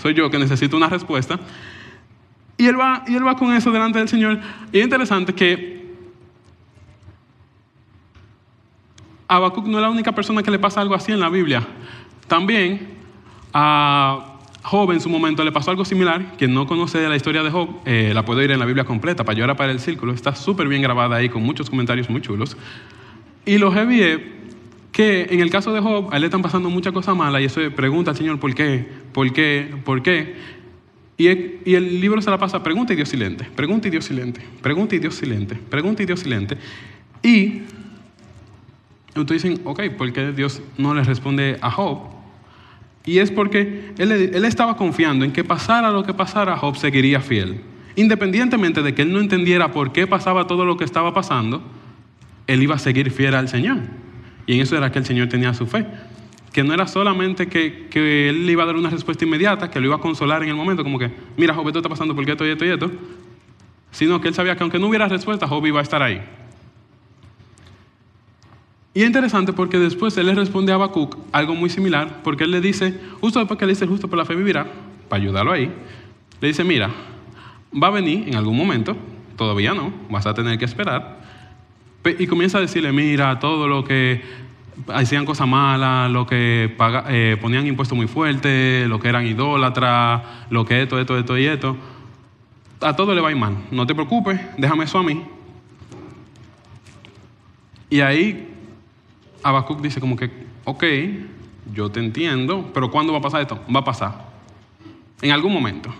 soy 0.00 0.14
yo 0.14 0.30
que 0.30 0.38
necesito 0.38 0.76
una 0.76 0.88
respuesta. 0.88 1.38
Y 2.56 2.66
él 2.66 2.78
va, 2.78 3.04
y 3.06 3.14
él 3.14 3.26
va 3.26 3.36
con 3.36 3.54
eso 3.54 3.70
delante 3.70 3.98
del 3.98 4.08
Señor. 4.08 4.40
Y 4.72 4.78
es 4.78 4.84
interesante 4.84 5.34
que 5.34 5.80
Habacuc 9.28 9.66
no 9.66 9.78
es 9.78 9.82
la 9.82 9.90
única 9.90 10.12
persona 10.12 10.42
que 10.42 10.50
le 10.50 10.58
pasa 10.58 10.80
algo 10.80 10.94
así 10.94 11.12
en 11.12 11.20
la 11.20 11.28
Biblia. 11.28 11.66
También 12.26 12.88
a 13.52 14.38
Job 14.62 14.92
en 14.92 15.00
su 15.00 15.08
momento 15.08 15.44
le 15.44 15.52
pasó 15.52 15.70
algo 15.70 15.84
similar. 15.84 16.36
Quien 16.36 16.52
no 16.52 16.66
conoce 16.66 17.08
la 17.08 17.16
historia 17.16 17.42
de 17.42 17.50
Job, 17.50 17.68
eh, 17.84 18.12
la 18.14 18.24
puede 18.24 18.44
ir 18.44 18.50
en 18.50 18.58
la 18.58 18.66
Biblia 18.66 18.84
completa, 18.84 19.24
para 19.24 19.38
llorar 19.38 19.56
para 19.56 19.72
el 19.72 19.80
círculo. 19.80 20.12
Está 20.12 20.34
súper 20.34 20.68
bien 20.68 20.82
grabada 20.82 21.16
ahí 21.16 21.28
con 21.28 21.42
muchos 21.42 21.70
comentarios 21.70 22.10
muy 22.10 22.20
chulos. 22.20 22.56
Y 23.46 23.58
lo 23.58 23.72
heavy 23.72 24.39
que 24.92 25.28
en 25.30 25.40
el 25.40 25.50
caso 25.50 25.72
de 25.72 25.80
Job, 25.80 26.08
a 26.12 26.16
él 26.16 26.22
le 26.22 26.26
están 26.26 26.42
pasando 26.42 26.68
muchas 26.68 26.92
cosas 26.92 27.16
malas 27.16 27.42
y 27.42 27.44
eso 27.44 27.60
pregunta 27.74 28.10
al 28.10 28.16
Señor 28.16 28.40
por 28.40 28.54
qué, 28.54 28.86
por 29.12 29.32
qué, 29.32 29.74
por 29.84 30.02
qué. 30.02 30.34
Y 31.16 31.26
el, 31.74 32.00
libro 32.00 32.22
se 32.22 32.30
la 32.30 32.38
pasa 32.38 32.62
pregunta 32.62 32.94
y 32.94 32.96
Dios 32.96 33.10
silente, 33.10 33.44
pregunta 33.54 33.88
y 33.88 33.90
Dios 33.90 34.06
silente, 34.06 34.40
pregunta 34.62 34.96
y 34.96 34.98
Dios 34.98 35.14
silente, 35.14 35.54
pregunta 35.54 36.02
y 36.02 36.06
Dios 36.06 36.20
silente. 36.20 36.56
Y 37.22 37.60
ustedes 39.14 39.42
dicen, 39.42 39.60
ok, 39.64 39.82
¿por 39.98 40.12
qué 40.14 40.32
Dios 40.32 40.62
no 40.78 40.94
le 40.94 41.04
responde 41.04 41.58
a 41.60 41.70
Job? 41.70 41.98
Y 43.04 43.18
es 43.18 43.30
porque 43.30 43.92
él 43.98 44.44
estaba 44.46 44.78
confiando 44.78 45.26
en 45.26 45.32
que 45.32 45.44
pasara 45.44 45.90
lo 45.90 46.04
que 46.04 46.14
pasara, 46.14 46.56
Job 46.56 46.78
seguiría 46.78 47.20
fiel. 47.20 47.60
Independientemente 47.96 48.82
de 48.82 48.94
que 48.94 49.02
él 49.02 49.12
no 49.12 49.20
entendiera 49.20 49.72
por 49.72 49.92
qué 49.92 50.06
pasaba 50.06 50.46
todo 50.46 50.64
lo 50.64 50.78
que 50.78 50.84
estaba 50.84 51.12
pasando, 51.12 51.62
él 52.46 52.62
iba 52.62 52.76
a 52.76 52.78
seguir 52.78 53.10
fiel 53.10 53.34
al 53.34 53.48
Señor. 53.48 53.78
Y 54.50 54.54
en 54.54 54.62
eso 54.62 54.76
era 54.76 54.90
que 54.90 54.98
el 54.98 55.06
Señor 55.06 55.28
tenía 55.28 55.54
su 55.54 55.64
fe. 55.64 55.86
Que 56.52 56.64
no 56.64 56.74
era 56.74 56.88
solamente 56.88 57.46
que, 57.46 57.86
Él 58.28 58.46
le 58.46 58.50
iba 58.50 58.64
a 58.64 58.66
dar 58.66 58.74
una 58.74 58.90
respuesta 58.90 59.24
inmediata, 59.24 59.70
que 59.70 59.78
lo 59.78 59.86
iba 59.86 59.94
a 59.94 60.00
consolar 60.00 60.42
en 60.42 60.48
el 60.48 60.56
momento, 60.56 60.82
como 60.82 60.98
que, 60.98 61.08
mira, 61.36 61.54
Job, 61.54 61.68
esto 61.68 61.78
está 61.78 61.88
pasando 61.88 62.16
porque 62.16 62.32
esto 62.32 62.44
y 62.44 62.50
esto 62.50 62.64
y 62.64 62.70
esto. 62.70 62.90
Sino 63.92 64.20
que 64.20 64.26
Él 64.26 64.34
sabía 64.34 64.56
que 64.56 64.64
aunque 64.64 64.80
no 64.80 64.88
hubiera 64.88 65.06
respuesta, 65.06 65.46
Job 65.46 65.64
iba 65.66 65.78
a 65.78 65.84
estar 65.84 66.02
ahí. 66.02 66.20
Y 68.92 69.02
es 69.02 69.06
interesante 69.06 69.52
porque 69.52 69.78
después 69.78 70.16
él 70.16 70.26
le 70.26 70.34
responde 70.34 70.72
a 70.72 70.74
Habacuc 70.74 71.16
algo 71.30 71.54
muy 71.54 71.70
similar, 71.70 72.20
porque 72.24 72.42
él 72.42 72.50
le 72.50 72.60
dice, 72.60 72.98
justo 73.20 73.38
después 73.38 73.56
que 73.56 73.66
le 73.66 73.74
dice, 73.74 73.86
justo 73.86 74.08
por 74.08 74.18
la 74.18 74.24
fe 74.24 74.34
vivirá, 74.34 74.66
para 75.08 75.22
ayudarlo 75.22 75.52
ahí, 75.52 75.70
le 76.40 76.48
dice, 76.48 76.64
mira, 76.64 76.90
va 77.72 77.86
a 77.86 77.90
venir 77.90 78.26
en 78.26 78.34
algún 78.34 78.56
momento, 78.56 78.96
todavía 79.36 79.74
no, 79.74 79.92
vas 80.10 80.26
a 80.26 80.34
tener 80.34 80.58
que 80.58 80.64
esperar, 80.64 81.19
y 82.04 82.26
comienza 82.26 82.58
a 82.58 82.60
decirle, 82.60 82.92
mira, 82.92 83.38
todo 83.38 83.68
lo 83.68 83.84
que 83.84 84.22
hacían 84.88 85.24
cosas 85.24 85.46
malas, 85.46 86.10
lo 86.10 86.26
que 86.26 86.74
eh, 87.08 87.36
ponían 87.40 87.66
impuestos 87.66 87.96
muy 87.96 88.06
fuertes, 88.06 88.88
lo 88.88 88.98
que 88.98 89.08
eran 89.08 89.26
idólatras, 89.26 90.22
lo 90.50 90.64
que 90.64 90.82
esto, 90.82 90.98
esto, 90.98 91.18
esto 91.18 91.36
y 91.36 91.46
esto, 91.46 91.76
a 92.80 92.96
todo 92.96 93.14
le 93.14 93.20
va 93.20 93.30
a 93.30 93.36
mal, 93.36 93.56
no 93.70 93.86
te 93.86 93.94
preocupes, 93.94 94.40
déjame 94.56 94.84
eso 94.84 94.98
a 94.98 95.02
mí. 95.02 95.22
Y 97.90 98.00
ahí 98.00 98.48
Habacuc 99.42 99.80
dice 99.80 100.00
como 100.00 100.16
que, 100.16 100.30
ok, 100.64 100.84
yo 101.74 101.90
te 101.90 102.00
entiendo, 102.00 102.70
pero 102.72 102.90
¿cuándo 102.90 103.12
va 103.12 103.18
a 103.18 103.22
pasar 103.22 103.42
esto? 103.42 103.60
Va 103.74 103.80
a 103.80 103.84
pasar. 103.84 104.30
En 105.20 105.32
algún 105.32 105.52
momento. 105.52 105.90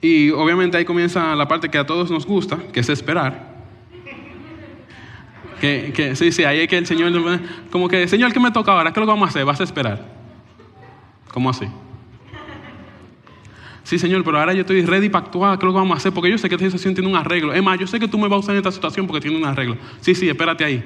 Y 0.00 0.30
obviamente 0.30 0.76
ahí 0.76 0.84
comienza 0.84 1.34
la 1.34 1.48
parte 1.48 1.68
que 1.68 1.78
a 1.78 1.86
todos 1.86 2.10
nos 2.10 2.26
gusta, 2.26 2.58
que 2.72 2.80
es 2.80 2.88
esperar. 2.88 3.47
Que, 5.60 5.92
que 5.94 6.14
sí, 6.14 6.30
sí, 6.30 6.44
ahí 6.44 6.60
es 6.60 6.68
que 6.68 6.78
el 6.78 6.86
Señor, 6.86 7.12
como 7.70 7.88
que, 7.88 8.06
Señor, 8.06 8.32
¿qué 8.32 8.40
me 8.40 8.50
toca 8.50 8.72
ahora? 8.72 8.92
¿Qué 8.92 9.00
es 9.00 9.00
lo 9.00 9.06
que 9.06 9.12
vamos 9.12 9.26
a 9.26 9.30
hacer? 9.30 9.44
Vas 9.44 9.60
a 9.60 9.64
esperar. 9.64 10.04
¿Cómo 11.32 11.50
así? 11.50 11.66
Sí, 13.82 13.98
Señor, 13.98 14.22
pero 14.22 14.38
ahora 14.38 14.52
yo 14.52 14.60
estoy 14.60 14.84
ready 14.84 15.08
para 15.08 15.24
actuar. 15.24 15.58
¿Qué 15.58 15.64
es 15.64 15.66
lo 15.66 15.72
que 15.72 15.78
vamos 15.78 15.94
a 15.94 15.98
hacer? 15.98 16.12
Porque 16.12 16.30
yo 16.30 16.36
sé 16.36 16.48
que 16.48 16.56
esta 16.56 16.66
situación 16.66 16.94
tiene 16.94 17.08
un 17.08 17.16
arreglo. 17.16 17.54
Es 17.54 17.62
más, 17.62 17.78
yo 17.78 17.86
sé 17.86 17.98
que 17.98 18.06
tú 18.06 18.18
me 18.18 18.28
vas 18.28 18.36
a 18.36 18.40
usar 18.40 18.54
en 18.54 18.58
esta 18.58 18.70
situación 18.70 19.06
porque 19.06 19.22
tiene 19.22 19.38
un 19.38 19.44
arreglo. 19.44 19.76
Sí, 20.00 20.14
sí, 20.14 20.28
espérate 20.28 20.64
ahí. 20.64 20.84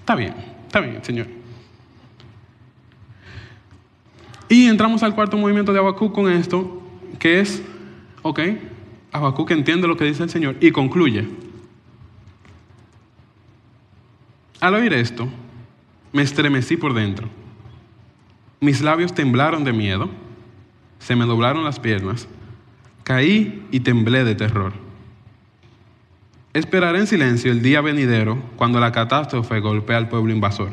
Está 0.00 0.14
bien, 0.14 0.34
está 0.66 0.80
bien, 0.80 1.02
Señor. 1.02 1.26
Y 4.48 4.66
entramos 4.66 5.02
al 5.02 5.14
cuarto 5.14 5.36
movimiento 5.36 5.72
de 5.72 5.78
Habacuc 5.78 6.14
con 6.14 6.30
esto, 6.30 6.82
que 7.18 7.40
es, 7.40 7.62
ok, 8.22 8.40
Habacuc 9.12 9.50
entiende 9.50 9.88
lo 9.88 9.96
que 9.96 10.04
dice 10.04 10.22
el 10.22 10.30
Señor 10.30 10.56
y 10.60 10.70
concluye. 10.70 11.26
Al 14.60 14.74
oír 14.74 14.92
esto, 14.94 15.28
me 16.12 16.22
estremecí 16.22 16.76
por 16.76 16.94
dentro. 16.94 17.28
Mis 18.60 18.80
labios 18.80 19.14
temblaron 19.14 19.64
de 19.64 19.72
miedo, 19.72 20.08
se 20.98 21.14
me 21.14 21.26
doblaron 21.26 21.64
las 21.64 21.78
piernas, 21.78 22.26
caí 23.02 23.66
y 23.70 23.80
temblé 23.80 24.24
de 24.24 24.34
terror. 24.34 24.72
Esperaré 26.54 27.00
en 27.00 27.06
silencio 27.06 27.52
el 27.52 27.60
día 27.60 27.82
venidero 27.82 28.42
cuando 28.56 28.80
la 28.80 28.92
catástrofe 28.92 29.60
golpea 29.60 29.98
al 29.98 30.08
pueblo 30.08 30.32
invasor. 30.32 30.70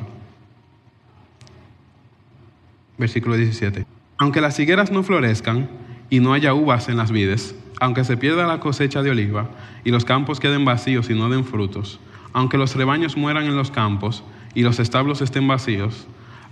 Versículo 2.98 3.36
17. 3.36 3.86
Aunque 4.18 4.40
las 4.40 4.58
higueras 4.60 4.92
no 4.92 5.04
florezcan 5.04 5.70
y 6.10 6.22
no 6.22 6.32
haya 6.32 6.54
uvas 6.54 6.88
en 6.88 6.96
las 6.96 7.12
vides, 7.12 7.54
aunque 7.82 8.06
se 8.06 8.16
pierda 8.16 8.48
la 8.48 8.62
cosecha 8.62 9.04
de 9.04 9.12
oliva 9.12 9.50
y 9.84 9.92
los 9.92 10.06
campos 10.06 10.40
queden 10.40 10.64
vacíos 10.64 11.10
y 11.10 11.16
no 11.16 11.28
den 11.28 11.44
frutos, 11.44 12.00
aunque 12.34 12.58
los 12.58 12.76
rebaños 12.76 13.16
mueran 13.16 13.46
en 13.46 13.56
los 13.56 13.72
campos 13.72 14.24
y 14.54 14.64
los 14.64 14.80
establos 14.80 15.22
estén 15.22 15.48
vacíos, 15.48 16.08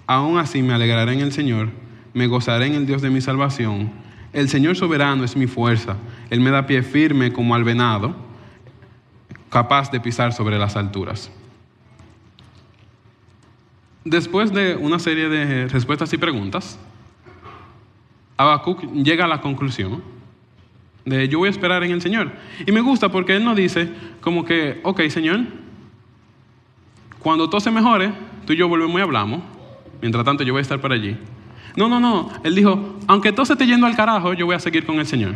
aún 0.07 0.37
así 0.37 0.61
me 0.61 0.73
alegraré 0.73 1.13
en 1.13 1.19
el 1.19 1.33
Señor, 1.33 1.69
me 2.13 2.27
gozaré 2.27 2.67
en 2.67 2.75
el 2.75 2.85
Dios 2.85 3.01
de 3.01 3.09
mi 3.09 3.21
salvación. 3.21 3.91
El 4.33 4.47
Señor 4.47 4.77
soberano 4.77 5.23
es 5.23 5.35
mi 5.35 5.47
fuerza, 5.47 5.97
Él 6.29 6.39
me 6.39 6.51
da 6.51 6.65
pie 6.65 6.83
firme 6.83 7.33
como 7.33 7.55
al 7.55 7.63
venado 7.63 8.15
capaz 9.49 9.91
de 9.91 9.99
pisar 9.99 10.31
sobre 10.31 10.57
las 10.57 10.77
alturas. 10.77 11.29
Después 14.05 14.51
de 14.51 14.75
una 14.75 14.97
serie 14.97 15.29
de 15.29 15.67
respuestas 15.67 16.11
y 16.13 16.17
preguntas, 16.17 16.79
Habacuc 18.37 18.81
llega 18.93 19.25
a 19.25 19.27
la 19.27 19.41
conclusión 19.41 20.01
de 21.05 21.27
yo 21.27 21.39
voy 21.39 21.47
a 21.47 21.51
esperar 21.51 21.83
en 21.83 21.91
el 21.91 22.01
Señor. 22.01 22.31
Y 22.65 22.71
me 22.71 22.81
gusta 22.81 23.09
porque 23.09 23.35
él 23.35 23.43
no 23.43 23.53
dice 23.53 23.91
como 24.21 24.45
que, 24.45 24.79
ok 24.83 25.01
Señor, 25.09 25.41
cuando 27.21 27.49
todo 27.49 27.61
se 27.61 27.71
mejore, 27.71 28.11
tú 28.45 28.53
y 28.53 28.57
yo 28.57 28.67
volvemos 28.67 28.99
y 28.99 29.01
hablamos, 29.01 29.41
mientras 30.01 30.25
tanto 30.25 30.43
yo 30.43 30.53
voy 30.53 30.59
a 30.59 30.63
estar 30.63 30.79
por 30.81 30.91
allí. 30.91 31.17
No, 31.75 31.87
no, 31.87 31.99
no, 31.99 32.29
él 32.43 32.55
dijo, 32.55 32.95
aunque 33.07 33.31
todo 33.31 33.45
se 33.45 33.53
esté 33.53 33.65
yendo 33.65 33.87
al 33.87 33.95
carajo, 33.95 34.33
yo 34.33 34.45
voy 34.45 34.55
a 34.55 34.59
seguir 34.59 34.85
con 34.85 34.99
el 34.99 35.05
Señor. 35.05 35.35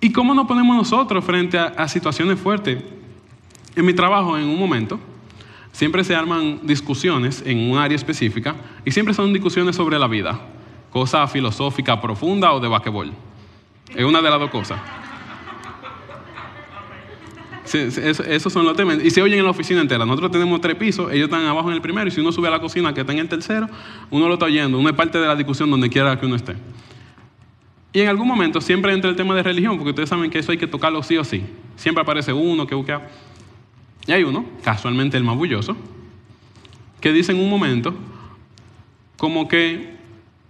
¿Y 0.00 0.12
cómo 0.12 0.34
nos 0.34 0.46
ponemos 0.46 0.76
nosotros 0.76 1.24
frente 1.24 1.58
a, 1.58 1.88
situaciones 1.88 2.38
fuertes? 2.38 2.82
En 3.74 3.84
mi 3.84 3.94
trabajo, 3.94 4.36
en 4.36 4.44
un 4.44 4.58
momento, 4.58 5.00
siempre 5.72 6.04
se 6.04 6.14
arman 6.14 6.60
discusiones 6.62 7.42
en 7.44 7.70
un 7.70 7.78
área 7.78 7.96
específica 7.96 8.54
y 8.84 8.90
siempre 8.90 9.14
son 9.14 9.32
discusiones 9.32 9.76
sobre 9.76 9.98
la 9.98 10.06
vida, 10.06 10.38
cosa 10.90 11.26
filosófica 11.26 12.00
profunda 12.00 12.52
o 12.52 12.60
de 12.60 12.68
basquetbol. 12.68 13.12
Es 13.94 14.04
una 14.04 14.20
de 14.20 14.30
las 14.30 14.38
dos 14.38 14.50
cosas. 14.50 14.78
Esos 17.72 18.52
son 18.52 18.64
los 18.64 18.76
temas. 18.76 19.02
Y 19.02 19.10
se 19.10 19.22
oyen 19.22 19.38
en 19.38 19.44
la 19.44 19.50
oficina 19.50 19.80
entera. 19.80 20.04
Nosotros 20.04 20.30
tenemos 20.30 20.60
tres 20.60 20.76
pisos, 20.76 21.12
ellos 21.12 21.24
están 21.24 21.44
abajo 21.46 21.68
en 21.68 21.74
el 21.74 21.80
primero, 21.80 22.08
y 22.08 22.10
si 22.10 22.20
uno 22.20 22.32
sube 22.32 22.48
a 22.48 22.50
la 22.50 22.60
cocina 22.60 22.92
que 22.92 23.00
está 23.00 23.12
en 23.12 23.18
el 23.20 23.28
tercero, 23.28 23.68
uno 24.10 24.28
lo 24.28 24.34
está 24.34 24.46
oyendo. 24.46 24.78
Uno 24.78 24.88
es 24.88 24.94
parte 24.94 25.18
de 25.18 25.26
la 25.26 25.36
discusión 25.36 25.70
donde 25.70 25.88
quiera 25.88 26.18
que 26.18 26.26
uno 26.26 26.36
esté. 26.36 26.54
Y 27.92 28.00
en 28.00 28.08
algún 28.08 28.26
momento 28.26 28.60
siempre 28.60 28.92
entra 28.92 29.08
el 29.08 29.16
tema 29.16 29.34
de 29.34 29.42
religión, 29.42 29.76
porque 29.76 29.90
ustedes 29.90 30.08
saben 30.08 30.30
que 30.30 30.38
eso 30.40 30.52
hay 30.52 30.58
que 30.58 30.66
tocarlo 30.66 31.02
sí 31.02 31.16
o 31.16 31.24
sí. 31.24 31.44
Siempre 31.76 32.02
aparece 32.02 32.32
uno 32.32 32.66
que 32.66 32.74
busca. 32.74 33.08
Y 34.06 34.12
hay 34.12 34.24
uno, 34.24 34.44
casualmente 34.62 35.16
el 35.16 35.24
más 35.24 35.36
bulloso, 35.36 35.76
que 37.00 37.12
dice 37.12 37.32
en 37.32 37.38
un 37.38 37.48
momento, 37.48 37.94
como 39.16 39.48
que 39.48 39.94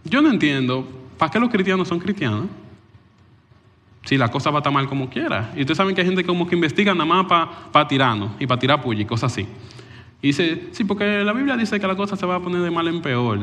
yo 0.05 0.23
no 0.23 0.31
entiendo, 0.31 0.89
¿para 1.19 1.31
qué 1.31 1.39
los 1.39 1.51
cristianos 1.51 1.87
son 1.87 2.01
cristianos? 2.01 2.47
Si 4.05 4.17
la 4.17 4.31
cosa 4.31 4.51
va 4.51 4.59
estar 4.59 4.73
mal 4.73 4.87
como 4.87 5.09
quiera. 5.09 5.53
Y 5.57 5.61
ustedes 5.61 5.79
saben 5.79 5.95
que 5.95 6.03
hay 6.03 6.07
gente 6.07 6.25
como 6.25 6.47
que 6.47 6.55
investiga 6.55 6.93
nada 6.93 7.07
más 7.07 7.27
para 7.27 7.51
pa 7.73 7.89
tirarnos 7.89 8.33
y 8.39 8.47
para 8.47 8.59
tirar 8.59 8.83
puya 8.83 9.03
y 9.03 9.05
cosas 9.07 9.33
así. 9.33 9.47
Y 10.21 10.29
dice, 10.29 10.69
sí, 10.73 10.85
porque 10.85 11.25
la 11.25 11.33
Biblia 11.33 11.57
dice 11.57 11.79
que 11.81 11.87
la 11.87 11.97
cosa 11.97 12.17
se 12.17 12.25
va 12.27 12.37
a 12.37 12.41
poner 12.41 12.63
de 12.63 12.71
mal 12.71 12.89
en 12.89 13.03
peor. 13.03 13.41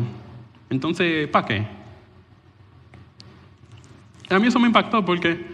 Entonces, 0.70 1.28
¿para 1.28 1.46
qué? 1.46 1.68
A 4.30 4.40
mí 4.40 4.48
eso 4.48 4.60
me 4.60 4.68
impactó 4.68 5.04
porque 5.04 5.46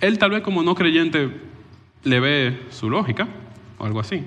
él 0.00 0.18
tal 0.18 0.30
vez 0.30 0.42
como 0.42 0.62
no 0.62 0.74
creyente 0.74 1.30
le 2.04 2.20
ve 2.20 2.66
su 2.70 2.88
lógica 2.88 3.26
o 3.78 3.84
algo 3.84 4.00
así. 4.00 4.24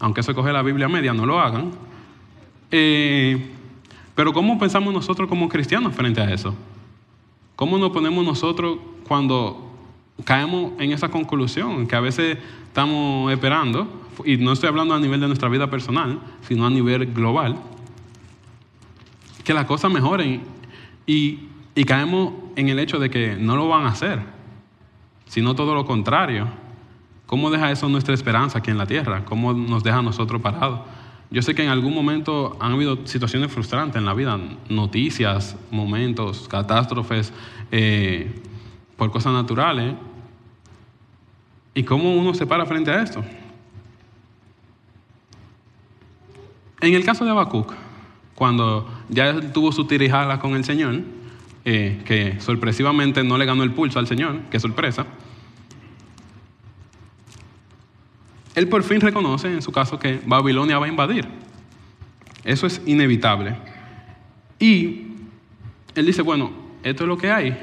Aunque 0.00 0.20
eso 0.20 0.34
coge 0.34 0.52
la 0.52 0.62
Biblia 0.62 0.88
media, 0.88 1.12
no 1.12 1.24
lo 1.24 1.40
hagan. 1.40 1.70
Eh, 2.70 3.50
pero 4.14 4.32
¿cómo 4.32 4.58
pensamos 4.58 4.92
nosotros 4.92 5.28
como 5.28 5.48
cristianos 5.48 5.94
frente 5.94 6.20
a 6.20 6.32
eso? 6.32 6.54
¿Cómo 7.58 7.76
nos 7.76 7.90
ponemos 7.90 8.24
nosotros 8.24 8.78
cuando 9.06 9.68
caemos 10.24 10.72
en 10.78 10.92
esa 10.92 11.08
conclusión 11.08 11.86
que 11.88 11.96
a 11.96 12.00
veces 12.00 12.38
estamos 12.68 13.32
esperando? 13.32 13.88
Y 14.24 14.36
no 14.36 14.52
estoy 14.52 14.68
hablando 14.68 14.94
a 14.94 15.00
nivel 15.00 15.20
de 15.20 15.26
nuestra 15.26 15.48
vida 15.48 15.68
personal, 15.68 16.20
sino 16.42 16.64
a 16.64 16.70
nivel 16.70 17.12
global. 17.12 17.56
Que 19.42 19.52
las 19.52 19.66
cosas 19.66 19.92
mejoren. 19.92 20.42
Y 21.06 21.48
y 21.78 21.84
caemos 21.84 22.32
en 22.56 22.68
el 22.70 22.80
hecho 22.80 22.98
de 22.98 23.08
que 23.08 23.36
no 23.36 23.54
lo 23.54 23.68
van 23.68 23.84
a 23.84 23.90
hacer, 23.90 24.18
sino 25.26 25.54
todo 25.54 25.76
lo 25.76 25.86
contrario. 25.86 26.48
¿Cómo 27.26 27.50
deja 27.50 27.70
eso 27.70 27.88
nuestra 27.88 28.14
esperanza 28.14 28.58
aquí 28.58 28.72
en 28.72 28.78
la 28.78 28.86
tierra? 28.86 29.24
¿Cómo 29.24 29.52
nos 29.52 29.84
deja 29.84 30.02
nosotros 30.02 30.42
parados? 30.42 30.80
Yo 31.30 31.42
sé 31.42 31.54
que 31.54 31.62
en 31.62 31.68
algún 31.68 31.94
momento 31.94 32.56
han 32.58 32.72
habido 32.72 33.06
situaciones 33.06 33.52
frustrantes 33.52 33.96
en 33.96 34.06
la 34.06 34.14
vida, 34.14 34.38
noticias, 34.68 35.56
momentos, 35.70 36.48
catástrofes 36.48 37.32
eh, 37.70 38.34
por 38.96 39.10
cosas 39.10 39.34
naturales. 39.34 39.94
¿Y 41.74 41.82
cómo 41.84 42.14
uno 42.14 42.32
se 42.32 42.46
para 42.46 42.64
frente 42.64 42.90
a 42.90 43.02
esto? 43.02 43.22
En 46.80 46.94
el 46.94 47.04
caso 47.04 47.24
de 47.24 47.30
Habacuc, 47.30 47.74
cuando 48.34 48.88
ya 49.08 49.52
tuvo 49.52 49.70
su 49.72 49.84
tirijala 49.84 50.38
con 50.38 50.54
el 50.54 50.64
Señor, 50.64 51.00
eh, 51.64 52.00
que 52.06 52.40
sorpresivamente 52.40 53.22
no 53.22 53.36
le 53.36 53.44
ganó 53.44 53.64
el 53.64 53.72
pulso 53.72 53.98
al 53.98 54.06
Señor, 54.06 54.40
qué 54.50 54.58
sorpresa. 54.58 55.04
Él 58.58 58.66
por 58.66 58.82
fin 58.82 59.00
reconoce 59.00 59.46
en 59.46 59.62
su 59.62 59.70
caso 59.70 60.00
que 60.00 60.20
Babilonia 60.26 60.80
va 60.80 60.86
a 60.86 60.88
invadir. 60.88 61.28
Eso 62.42 62.66
es 62.66 62.82
inevitable. 62.86 63.54
Y 64.58 65.12
él 65.94 66.04
dice, 66.04 66.22
bueno, 66.22 66.50
esto 66.82 67.04
es 67.04 67.08
lo 67.08 67.16
que 67.16 67.30
hay, 67.30 67.56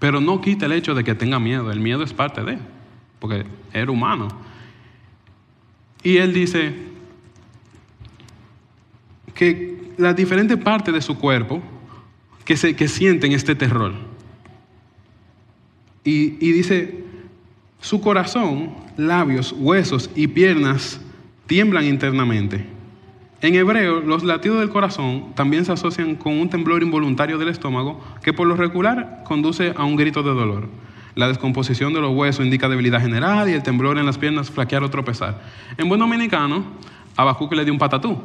pero 0.00 0.20
no 0.20 0.40
quita 0.40 0.66
el 0.66 0.72
hecho 0.72 0.96
de 0.96 1.04
que 1.04 1.14
tenga 1.14 1.38
miedo. 1.38 1.70
El 1.70 1.78
miedo 1.78 2.02
es 2.02 2.12
parte 2.12 2.42
de 2.42 2.54
él, 2.54 2.58
porque 3.20 3.46
era 3.72 3.88
humano. 3.92 4.26
Y 6.02 6.16
él 6.16 6.34
dice 6.34 6.74
que 9.32 9.92
las 9.96 10.16
diferentes 10.16 10.56
partes 10.56 10.92
de 10.92 11.00
su 11.00 11.16
cuerpo 11.16 11.62
que, 12.44 12.56
se, 12.56 12.74
que 12.74 12.88
sienten 12.88 13.30
este 13.30 13.54
terror. 13.54 13.92
Y, 16.02 16.36
y 16.44 16.50
dice, 16.50 17.04
Su 17.80 18.00
corazón, 18.00 18.74
labios, 18.96 19.54
huesos 19.56 20.10
y 20.14 20.26
piernas 20.26 21.00
tiemblan 21.46 21.84
internamente. 21.84 22.66
En 23.40 23.54
hebreo, 23.54 24.00
los 24.00 24.24
latidos 24.24 24.58
del 24.58 24.68
corazón 24.68 25.32
también 25.36 25.64
se 25.64 25.72
asocian 25.72 26.16
con 26.16 26.32
un 26.32 26.50
temblor 26.50 26.82
involuntario 26.82 27.38
del 27.38 27.48
estómago 27.48 28.00
que 28.22 28.32
por 28.32 28.48
lo 28.48 28.56
regular 28.56 29.22
conduce 29.24 29.72
a 29.76 29.84
un 29.84 29.94
grito 29.94 30.24
de 30.24 30.30
dolor. 30.30 30.68
La 31.14 31.28
descomposición 31.28 31.92
de 31.94 32.00
los 32.00 32.14
huesos 32.14 32.44
indica 32.44 32.68
debilidad 32.68 33.00
general 33.00 33.48
y 33.48 33.52
el 33.52 33.62
temblor 33.62 33.96
en 33.98 34.06
las 34.06 34.18
piernas 34.18 34.50
flaquear 34.50 34.82
o 34.82 34.90
tropezar. 34.90 35.40
En 35.76 35.88
buen 35.88 36.00
dominicano, 36.00 36.64
a 37.16 37.24
Bacuque 37.24 37.56
le 37.56 37.64
dio 37.64 37.72
un 37.72 37.78
patatú. 37.78 38.20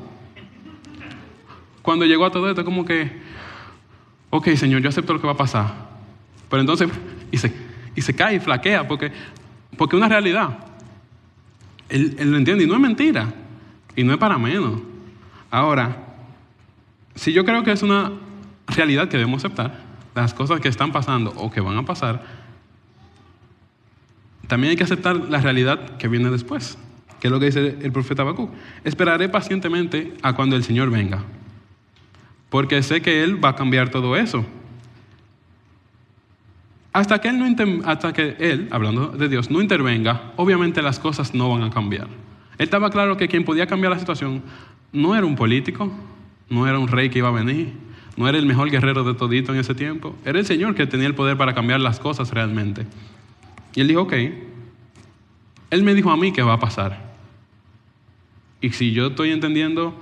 Cuando 1.84 2.06
llegó 2.06 2.26
a 2.26 2.32
todo 2.32 2.50
esto, 2.50 2.64
como 2.64 2.86
que, 2.86 3.12
ok, 4.30 4.50
Señor, 4.50 4.82
yo 4.82 4.90
acepto 4.90 5.14
lo 5.14 5.22
que 5.22 5.28
va 5.28 5.34
a 5.34 5.38
pasar. 5.38 5.74
Pero 6.50 6.62
entonces, 6.62 6.90
y 7.32 7.38
se, 7.38 7.54
y 7.96 8.02
se 8.02 8.16
cae 8.16 8.36
y 8.36 8.40
flaquea, 8.40 8.88
porque, 8.88 9.12
porque 9.78 9.96
es 9.96 10.00
una 10.00 10.10
realidad. 10.10 10.58
Él, 11.90 12.16
lo 12.20 12.38
entiende 12.38 12.64
y 12.64 12.68
no 12.68 12.74
es 12.74 12.80
mentira. 12.80 13.34
Y 13.96 14.04
no 14.04 14.14
es 14.14 14.18
para 14.18 14.38
menos. 14.38 14.82
Ahora, 15.52 15.98
si 17.16 17.32
yo 17.34 17.46
creo 17.46 17.64
que 17.64 17.72
es 17.72 17.84
una 17.84 18.12
realidad 18.68 19.08
que 19.08 19.18
debemos 19.18 19.44
aceptar, 19.44 19.84
las 20.16 20.34
cosas 20.34 20.60
que 20.60 20.68
están 20.68 20.92
pasando 20.92 21.32
o 21.38 21.52
que 21.52 21.62
van 21.62 21.78
a 21.78 21.86
pasar, 21.86 22.24
también 24.48 24.72
hay 24.72 24.78
que 24.78 24.84
aceptar 24.84 25.16
la 25.16 25.40
realidad 25.40 25.98
que 25.98 26.08
viene 26.08 26.30
después, 26.30 26.78
que 27.20 27.28
es 27.28 27.32
lo 27.32 27.40
que 27.40 27.48
dice 27.48 27.78
el 27.82 27.92
profeta 27.92 28.24
Habacuc. 28.24 28.52
Esperaré 28.84 29.30
pacientemente 29.30 30.14
a 30.22 30.34
cuando 30.34 30.56
el 30.56 30.64
Señor 30.64 30.90
venga, 30.90 31.24
porque 32.50 32.84
sé 32.84 33.02
que 33.02 33.24
Él 33.24 33.44
va 33.44 33.50
a 33.50 33.56
cambiar 33.56 33.90
todo 33.90 34.16
eso. 34.16 34.46
Hasta 36.94 37.20
que, 37.20 37.30
él 37.30 37.40
no 37.40 37.88
hasta 37.90 38.14
que 38.14 38.36
Él, 38.40 38.68
hablando 38.72 39.08
de 39.08 39.28
Dios, 39.28 39.50
no 39.50 39.62
intervenga, 39.62 40.32
obviamente 40.36 40.84
las 40.84 41.00
cosas 41.00 41.34
no 41.34 41.50
van 41.50 41.64
a 41.64 41.72
cambiar. 41.72 42.08
Él 42.60 42.66
estaba 42.66 42.92
claro 42.92 43.18
que 43.18 43.28
quien 43.28 43.44
podía 43.44 43.66
cambiar 43.66 43.92
la 43.92 44.00
situación 44.00 44.44
no 44.92 45.16
era 45.16 45.26
un 45.26 45.36
político, 45.36 45.92
no 46.50 46.68
era 46.68 46.78
un 46.78 46.88
rey 46.88 47.10
que 47.10 47.18
iba 47.18 47.30
a 47.30 47.32
venir, 47.32 47.74
no 48.16 48.30
era 48.30 48.38
el 48.38 48.46
mejor 48.46 48.70
guerrero 48.70 49.04
de 49.04 49.16
todito 49.16 49.52
en 49.52 49.60
ese 49.60 49.74
tiempo, 49.74 50.16
era 50.24 50.38
el 50.38 50.46
Señor 50.46 50.76
que 50.76 50.86
tenía 50.86 51.08
el 51.08 51.16
poder 51.16 51.36
para 51.36 51.56
cambiar 51.56 51.80
las 51.80 52.00
cosas 52.00 52.30
realmente. 52.30 52.86
Y 53.74 53.82
él 53.82 53.88
dijo, 53.88 54.02
ok, 54.02 54.14
él 55.72 55.84
me 55.84 55.96
dijo 55.96 56.12
a 56.12 56.18
mí 56.18 56.32
que 56.32 56.44
va 56.44 56.54
a 56.54 56.60
pasar. 56.60 57.12
Y 58.62 58.70
si 58.70 58.92
yo 58.92 59.08
estoy 59.08 59.32
entendiendo 59.32 60.00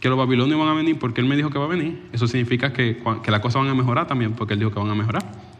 que 0.00 0.08
los 0.08 0.16
babilonios 0.16 0.58
van 0.58 0.68
a 0.68 0.74
venir 0.74 0.98
porque 0.98 1.20
él 1.20 1.26
me 1.26 1.36
dijo 1.36 1.50
que 1.50 1.58
va 1.58 1.66
a 1.66 1.68
venir, 1.68 2.08
eso 2.14 2.26
significa 2.26 2.72
que, 2.72 3.02
que 3.22 3.30
las 3.30 3.40
cosas 3.40 3.60
van 3.60 3.70
a 3.70 3.74
mejorar 3.74 4.06
también 4.06 4.32
porque 4.32 4.54
él 4.54 4.60
dijo 4.60 4.72
que 4.72 4.80
van 4.80 4.88
a 4.88 4.94
mejorar. 4.94 5.51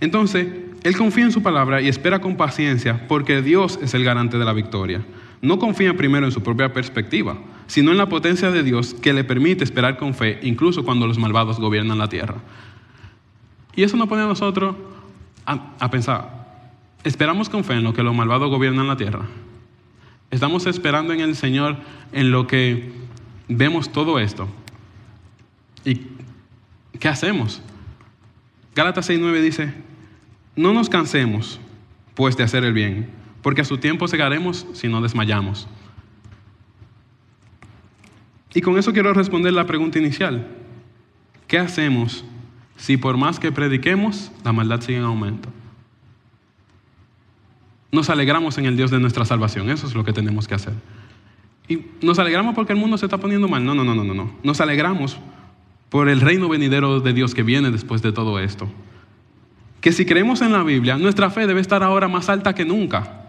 Entonces, 0.00 0.46
él 0.82 0.96
confía 0.96 1.24
en 1.24 1.32
su 1.32 1.42
palabra 1.42 1.80
y 1.80 1.88
espera 1.88 2.20
con 2.20 2.36
paciencia 2.36 3.06
porque 3.08 3.42
Dios 3.42 3.78
es 3.82 3.94
el 3.94 4.04
garante 4.04 4.38
de 4.38 4.44
la 4.44 4.52
victoria. 4.52 5.04
No 5.42 5.58
confía 5.58 5.96
primero 5.96 6.26
en 6.26 6.32
su 6.32 6.42
propia 6.42 6.72
perspectiva, 6.72 7.36
sino 7.66 7.90
en 7.90 7.98
la 7.98 8.08
potencia 8.08 8.50
de 8.50 8.62
Dios 8.62 8.94
que 8.94 9.12
le 9.12 9.24
permite 9.24 9.64
esperar 9.64 9.98
con 9.98 10.14
fe, 10.14 10.38
incluso 10.42 10.84
cuando 10.84 11.06
los 11.06 11.18
malvados 11.18 11.58
gobiernan 11.58 11.98
la 11.98 12.08
tierra. 12.08 12.36
Y 13.74 13.82
eso 13.82 13.96
nos 13.96 14.08
pone 14.08 14.22
a 14.22 14.26
nosotros 14.26 14.76
a, 15.44 15.90
pensar, 15.90 16.72
¿esperamos 17.04 17.48
con 17.48 17.62
fe 17.64 17.74
en 17.74 17.84
lo 17.84 17.94
que 17.94 18.02
los 18.02 18.14
malvados 18.14 18.50
gobiernan 18.50 18.88
la 18.88 18.96
tierra? 18.96 19.26
¿Estamos 20.30 20.66
esperando 20.66 21.12
en 21.12 21.20
el 21.20 21.36
Señor 21.36 21.76
en 22.12 22.30
lo 22.30 22.46
que 22.46 22.90
vemos 23.48 23.92
todo 23.92 24.18
esto? 24.18 24.48
¿Y 25.84 26.02
qué 26.98 27.08
hacemos? 27.08 27.62
Gálatas 28.76 29.08
6.9 29.08 29.40
dice, 29.40 29.72
no 30.54 30.74
nos 30.74 30.90
cansemos 30.90 31.58
pues 32.14 32.36
de 32.36 32.44
hacer 32.44 32.62
el 32.62 32.74
bien, 32.74 33.08
porque 33.40 33.62
a 33.62 33.64
su 33.64 33.78
tiempo 33.78 34.06
segaremos 34.06 34.66
si 34.74 34.86
no 34.86 35.00
desmayamos. 35.00 35.66
Y 38.52 38.60
con 38.60 38.76
eso 38.76 38.92
quiero 38.92 39.14
responder 39.14 39.54
la 39.54 39.66
pregunta 39.66 39.98
inicial. 39.98 40.46
¿Qué 41.46 41.58
hacemos 41.58 42.22
si 42.76 42.98
por 42.98 43.16
más 43.16 43.40
que 43.40 43.50
prediquemos, 43.50 44.30
la 44.44 44.52
maldad 44.52 44.82
sigue 44.82 44.98
en 44.98 45.04
aumento? 45.04 45.48
Nos 47.92 48.10
alegramos 48.10 48.58
en 48.58 48.66
el 48.66 48.76
Dios 48.76 48.90
de 48.90 49.00
nuestra 49.00 49.24
salvación, 49.24 49.70
eso 49.70 49.86
es 49.86 49.94
lo 49.94 50.04
que 50.04 50.12
tenemos 50.12 50.46
que 50.46 50.54
hacer. 50.54 50.74
Y 51.66 51.80
nos 52.02 52.18
alegramos 52.18 52.54
porque 52.54 52.74
el 52.74 52.78
mundo 52.78 52.98
se 52.98 53.06
está 53.06 53.16
poniendo 53.16 53.48
mal. 53.48 53.64
No, 53.64 53.74
no, 53.74 53.84
no, 53.84 53.94
no, 53.94 54.12
no. 54.12 54.32
Nos 54.42 54.60
alegramos 54.60 55.18
por 55.96 56.10
el 56.10 56.20
reino 56.20 56.46
venidero 56.46 57.00
de 57.00 57.14
Dios 57.14 57.34
que 57.34 57.42
viene 57.42 57.70
después 57.70 58.02
de 58.02 58.12
todo 58.12 58.38
esto. 58.38 58.68
Que 59.80 59.92
si 59.92 60.04
creemos 60.04 60.42
en 60.42 60.52
la 60.52 60.62
Biblia, 60.62 60.98
nuestra 60.98 61.30
fe 61.30 61.46
debe 61.46 61.62
estar 61.62 61.82
ahora 61.82 62.06
más 62.06 62.28
alta 62.28 62.54
que 62.54 62.66
nunca. 62.66 63.22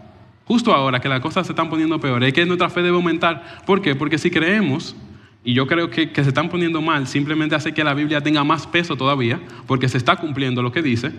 Justo 0.44 0.74
ahora 0.74 1.00
que 1.00 1.08
las 1.08 1.20
cosas 1.20 1.46
se 1.46 1.52
están 1.52 1.70
poniendo 1.70 1.98
peor, 1.98 2.22
es 2.22 2.34
que 2.34 2.44
nuestra 2.44 2.68
fe 2.68 2.82
debe 2.82 2.96
aumentar. 2.96 3.62
¿Por 3.64 3.80
qué? 3.80 3.94
Porque 3.94 4.18
si 4.18 4.30
creemos, 4.30 4.94
y 5.42 5.54
yo 5.54 5.66
creo 5.66 5.88
que, 5.88 6.12
que 6.12 6.22
se 6.22 6.28
están 6.28 6.50
poniendo 6.50 6.82
mal, 6.82 7.06
simplemente 7.06 7.54
hace 7.54 7.72
que 7.72 7.82
la 7.82 7.94
Biblia 7.94 8.20
tenga 8.20 8.44
más 8.44 8.66
peso 8.66 8.96
todavía, 8.96 9.40
porque 9.66 9.88
se 9.88 9.96
está 9.96 10.16
cumpliendo 10.16 10.60
lo 10.60 10.70
que 10.70 10.82
dice. 10.82 11.12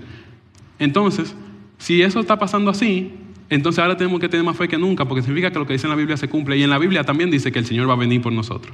Entonces, 0.77 1.35
si 1.79 2.03
eso 2.03 2.19
está 2.19 2.37
pasando 2.37 2.69
así, 2.69 3.11
entonces 3.49 3.79
ahora 3.79 3.97
tenemos 3.97 4.19
que 4.19 4.29
tener 4.29 4.45
más 4.45 4.55
fe 4.55 4.67
que 4.67 4.77
nunca, 4.77 5.05
porque 5.05 5.23
significa 5.23 5.49
que 5.49 5.57
lo 5.57 5.65
que 5.65 5.73
dice 5.73 5.87
en 5.87 5.89
la 5.89 5.95
Biblia 5.95 6.15
se 6.15 6.29
cumple. 6.29 6.57
Y 6.59 6.61
en 6.61 6.69
la 6.69 6.77
Biblia 6.77 7.05
también 7.05 7.31
dice 7.31 7.51
que 7.51 7.57
el 7.57 7.65
Señor 7.65 7.89
va 7.89 7.93
a 7.93 7.97
venir 7.97 8.21
por 8.21 8.33
nosotros. 8.33 8.71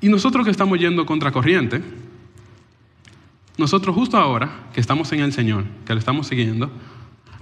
Y 0.00 0.08
nosotros 0.08 0.44
que 0.44 0.50
estamos 0.50 0.78
yendo 0.78 1.04
contra 1.04 1.30
corriente, 1.30 1.82
nosotros 3.58 3.94
justo 3.94 4.16
ahora 4.16 4.68
que 4.72 4.80
estamos 4.80 5.12
en 5.12 5.20
el 5.20 5.32
Señor, 5.32 5.64
que 5.84 5.92
le 5.92 5.98
estamos 5.98 6.26
siguiendo, 6.26 6.70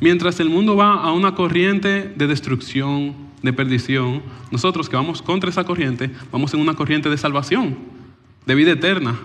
mientras 0.01 0.41
el 0.41 0.51
mundo 0.51 0.75
va 0.75 0.95
a 0.95 1.13
una 1.13 1.35
corriente 1.35 2.13
de 2.17 2.27
destrucción, 2.27 3.15
de 3.43 3.53
perdición, 3.53 4.23
nosotros 4.51 4.89
que 4.89 4.97
vamos 4.97 5.23
contra 5.23 5.51
esa 5.51 5.63
corriente, 5.63 6.11
vamos 6.33 6.53
en 6.55 6.61
una 6.61 6.75
corriente 6.75 7.09
de 7.09 7.17
salvación, 7.17 7.79
de 8.47 8.55
vida 8.57 8.73
eterna. 8.73 9.17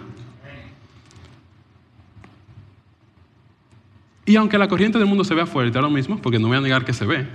Y 4.25 4.35
aunque 4.35 4.57
la 4.57 4.67
corriente 4.67 4.99
del 4.99 5.07
mundo 5.07 5.23
se 5.23 5.33
vea 5.33 5.47
fuerte, 5.47 5.77
ahora 5.77 5.89
mismo, 5.89 6.19
porque 6.21 6.37
no 6.39 6.47
voy 6.47 6.57
a 6.57 6.61
negar 6.61 6.85
que 6.85 6.93
se 6.93 7.05
ve, 7.05 7.27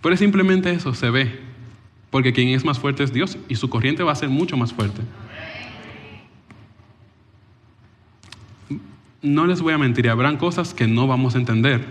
pero 0.00 0.14
es 0.14 0.20
simplemente 0.20 0.70
eso, 0.70 0.94
se 0.94 1.10
ve. 1.10 1.47
Porque 2.10 2.32
quien 2.32 2.48
es 2.48 2.64
más 2.64 2.78
fuerte 2.78 3.02
es 3.02 3.12
Dios 3.12 3.38
y 3.48 3.56
su 3.56 3.68
corriente 3.68 4.02
va 4.02 4.12
a 4.12 4.16
ser 4.16 4.28
mucho 4.28 4.56
más 4.56 4.72
fuerte. 4.72 5.02
No 9.20 9.46
les 9.46 9.60
voy 9.60 9.74
a 9.74 9.78
mentir, 9.78 10.08
habrán 10.08 10.36
cosas 10.36 10.74
que 10.74 10.86
no 10.86 11.06
vamos 11.06 11.34
a 11.34 11.38
entender. 11.38 11.84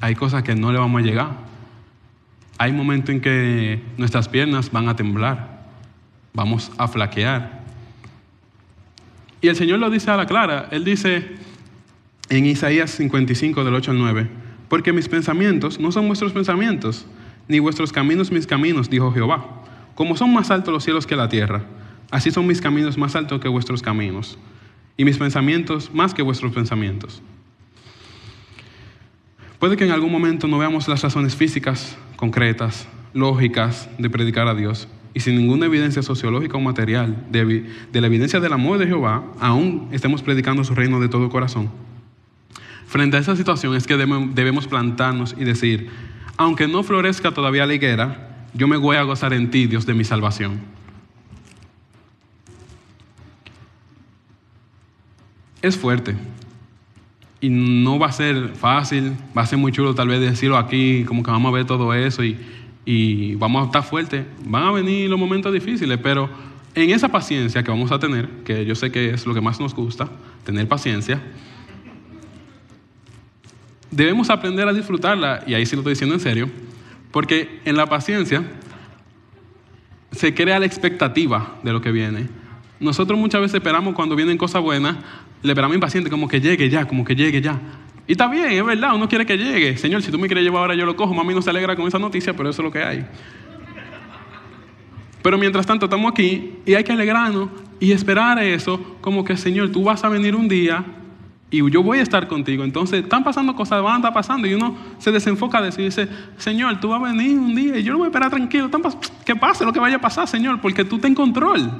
Hay 0.00 0.14
cosas 0.14 0.42
que 0.42 0.54
no 0.54 0.72
le 0.72 0.78
vamos 0.78 1.00
a 1.00 1.04
llegar. 1.04 1.30
Hay 2.58 2.72
momentos 2.72 3.14
en 3.14 3.20
que 3.20 3.80
nuestras 3.96 4.28
piernas 4.28 4.70
van 4.70 4.88
a 4.88 4.96
temblar, 4.96 5.64
vamos 6.34 6.70
a 6.76 6.86
flaquear. 6.86 7.62
Y 9.40 9.48
el 9.48 9.56
Señor 9.56 9.78
lo 9.78 9.90
dice 9.90 10.10
a 10.10 10.16
la 10.16 10.26
clara. 10.26 10.68
Él 10.70 10.84
dice 10.84 11.36
en 12.28 12.46
Isaías 12.46 12.90
55 12.90 13.64
del 13.64 13.74
8 13.74 13.92
al 13.92 13.98
9, 13.98 14.28
porque 14.68 14.92
mis 14.92 15.08
pensamientos 15.08 15.80
no 15.80 15.92
son 15.92 16.06
vuestros 16.06 16.32
pensamientos 16.32 17.06
ni 17.48 17.58
vuestros 17.58 17.92
caminos 17.92 18.30
mis 18.30 18.46
caminos, 18.46 18.88
dijo 18.88 19.10
Jehová. 19.12 19.44
Como 19.94 20.16
son 20.16 20.32
más 20.32 20.50
altos 20.50 20.72
los 20.72 20.84
cielos 20.84 21.06
que 21.06 21.16
la 21.16 21.28
tierra, 21.28 21.64
así 22.10 22.30
son 22.30 22.46
mis 22.46 22.60
caminos 22.60 22.96
más 22.96 23.16
altos 23.16 23.40
que 23.40 23.48
vuestros 23.48 23.82
caminos, 23.82 24.38
y 24.96 25.04
mis 25.04 25.18
pensamientos 25.18 25.92
más 25.92 26.14
que 26.14 26.22
vuestros 26.22 26.52
pensamientos. 26.52 27.22
Puede 29.58 29.76
que 29.76 29.84
en 29.84 29.90
algún 29.90 30.12
momento 30.12 30.46
no 30.46 30.58
veamos 30.58 30.86
las 30.86 31.02
razones 31.02 31.34
físicas, 31.34 31.96
concretas, 32.16 32.86
lógicas 33.12 33.88
de 33.98 34.08
predicar 34.08 34.46
a 34.46 34.54
Dios, 34.54 34.86
y 35.14 35.20
sin 35.20 35.36
ninguna 35.36 35.66
evidencia 35.66 36.02
sociológica 36.02 36.56
o 36.56 36.60
material 36.60 37.26
de, 37.30 37.66
la 37.92 38.06
evidencia 38.06 38.38
del 38.38 38.52
amor 38.52 38.78
de 38.78 38.86
Jehová, 38.86 39.24
aún 39.40 39.88
estemos 39.90 40.22
predicando 40.22 40.62
su 40.62 40.74
reino 40.74 41.00
de 41.00 41.08
todo 41.08 41.28
corazón. 41.28 41.70
Frente 42.86 43.16
a 43.16 43.20
esa 43.20 43.34
situación 43.34 43.74
es 43.74 43.86
que 43.86 43.96
debemos 43.96 44.68
plantarnos 44.68 45.34
y 45.36 45.44
decir, 45.44 45.90
aunque 46.38 46.68
no 46.68 46.82
florezca 46.82 47.32
todavía 47.32 47.66
la 47.66 47.74
higuera, 47.74 48.46
yo 48.54 48.68
me 48.68 48.76
voy 48.76 48.96
a 48.96 49.02
gozar 49.02 49.34
en 49.34 49.50
ti, 49.50 49.66
Dios 49.66 49.84
de 49.84 49.92
mi 49.92 50.04
salvación. 50.04 50.60
Es 55.60 55.76
fuerte. 55.76 56.14
Y 57.40 57.50
no 57.50 57.98
va 57.98 58.06
a 58.06 58.12
ser 58.12 58.50
fácil, 58.50 59.16
va 59.36 59.42
a 59.42 59.46
ser 59.46 59.58
muy 59.58 59.72
chulo 59.72 59.94
tal 59.94 60.08
vez 60.08 60.20
decirlo 60.20 60.56
aquí, 60.56 61.04
como 61.04 61.22
que 61.22 61.30
vamos 61.30 61.50
a 61.50 61.54
ver 61.54 61.66
todo 61.66 61.92
eso 61.92 62.24
y, 62.24 62.38
y 62.84 63.34
vamos 63.34 63.62
a 63.62 63.66
estar 63.66 63.82
fuertes. 63.82 64.24
Van 64.44 64.62
a 64.62 64.70
venir 64.70 65.10
los 65.10 65.18
momentos 65.18 65.52
difíciles, 65.52 65.98
pero 66.00 66.30
en 66.76 66.90
esa 66.90 67.08
paciencia 67.08 67.64
que 67.64 67.70
vamos 67.70 67.90
a 67.90 67.98
tener, 67.98 68.28
que 68.44 68.64
yo 68.64 68.76
sé 68.76 68.92
que 68.92 69.10
es 69.10 69.26
lo 69.26 69.34
que 69.34 69.40
más 69.40 69.58
nos 69.58 69.74
gusta, 69.74 70.08
tener 70.44 70.68
paciencia, 70.68 71.20
debemos 73.90 74.30
aprender 74.30 74.68
a 74.68 74.72
disfrutarla, 74.72 75.44
y 75.46 75.54
ahí 75.54 75.66
sí 75.66 75.76
lo 75.76 75.80
estoy 75.80 75.92
diciendo 75.92 76.14
en 76.14 76.20
serio, 76.20 76.50
porque 77.10 77.60
en 77.64 77.76
la 77.76 77.86
paciencia 77.86 78.44
se 80.12 80.34
crea 80.34 80.58
la 80.58 80.66
expectativa 80.66 81.56
de 81.62 81.72
lo 81.72 81.80
que 81.80 81.92
viene. 81.92 82.28
Nosotros 82.80 83.18
muchas 83.18 83.40
veces 83.40 83.56
esperamos 83.56 83.94
cuando 83.94 84.14
vienen 84.14 84.38
cosas 84.38 84.62
buenas, 84.62 84.96
le 85.42 85.52
esperamos 85.52 85.74
impaciente, 85.74 86.10
como 86.10 86.28
que 86.28 86.40
llegue 86.40 86.68
ya, 86.68 86.86
como 86.86 87.04
que 87.04 87.14
llegue 87.14 87.40
ya. 87.40 87.60
Y 88.06 88.12
está 88.12 88.26
bien, 88.26 88.50
es 88.50 88.64
verdad, 88.64 88.94
uno 88.94 89.08
quiere 89.08 89.26
que 89.26 89.36
llegue. 89.36 89.76
Señor, 89.76 90.02
si 90.02 90.10
tú 90.10 90.18
me 90.18 90.28
quieres 90.28 90.42
llevar 90.42 90.62
ahora, 90.62 90.74
yo 90.74 90.86
lo 90.86 90.96
cojo. 90.96 91.12
Mami 91.12 91.34
no 91.34 91.42
se 91.42 91.50
alegra 91.50 91.76
con 91.76 91.86
esa 91.86 91.98
noticia, 91.98 92.34
pero 92.34 92.48
eso 92.48 92.62
es 92.62 92.64
lo 92.64 92.72
que 92.72 92.82
hay. 92.82 93.06
Pero 95.22 95.36
mientras 95.36 95.66
tanto 95.66 95.86
estamos 95.86 96.10
aquí 96.10 96.54
y 96.64 96.74
hay 96.74 96.84
que 96.84 96.92
alegrarnos 96.92 97.50
y 97.80 97.92
esperar 97.92 98.42
eso, 98.42 98.96
como 99.00 99.24
que 99.24 99.36
Señor, 99.36 99.70
tú 99.70 99.84
vas 99.84 100.04
a 100.04 100.08
venir 100.08 100.34
un 100.34 100.48
día 100.48 100.84
y 101.50 101.70
yo 101.70 101.82
voy 101.82 101.98
a 101.98 102.02
estar 102.02 102.28
contigo. 102.28 102.62
Entonces 102.62 103.02
están 103.02 103.24
pasando 103.24 103.54
cosas, 103.54 103.82
van 103.82 103.94
a 103.94 103.96
estar 103.96 104.12
pasando 104.12 104.46
y 104.46 104.54
uno 104.54 104.76
se 104.98 105.10
desenfoca 105.10 105.62
de 105.62 105.70
eso 105.70 105.80
y 105.80 105.84
dice, 105.84 106.08
Señor, 106.36 106.78
tú 106.80 106.88
vas 106.88 107.00
a 107.00 107.04
venir 107.04 107.38
un 107.38 107.54
día 107.54 107.78
y 107.78 107.82
yo 107.82 107.92
lo 107.92 107.98
voy 107.98 108.06
a 108.06 108.08
esperar 108.08 108.30
tranquilo. 108.30 108.70
Que 109.24 109.34
pase 109.34 109.64
lo 109.64 109.72
que 109.72 109.80
vaya 109.80 109.96
a 109.96 110.00
pasar, 110.00 110.28
Señor, 110.28 110.60
porque 110.60 110.84
tú 110.84 110.96
estás 110.96 111.08
en 111.08 111.14
control. 111.14 111.70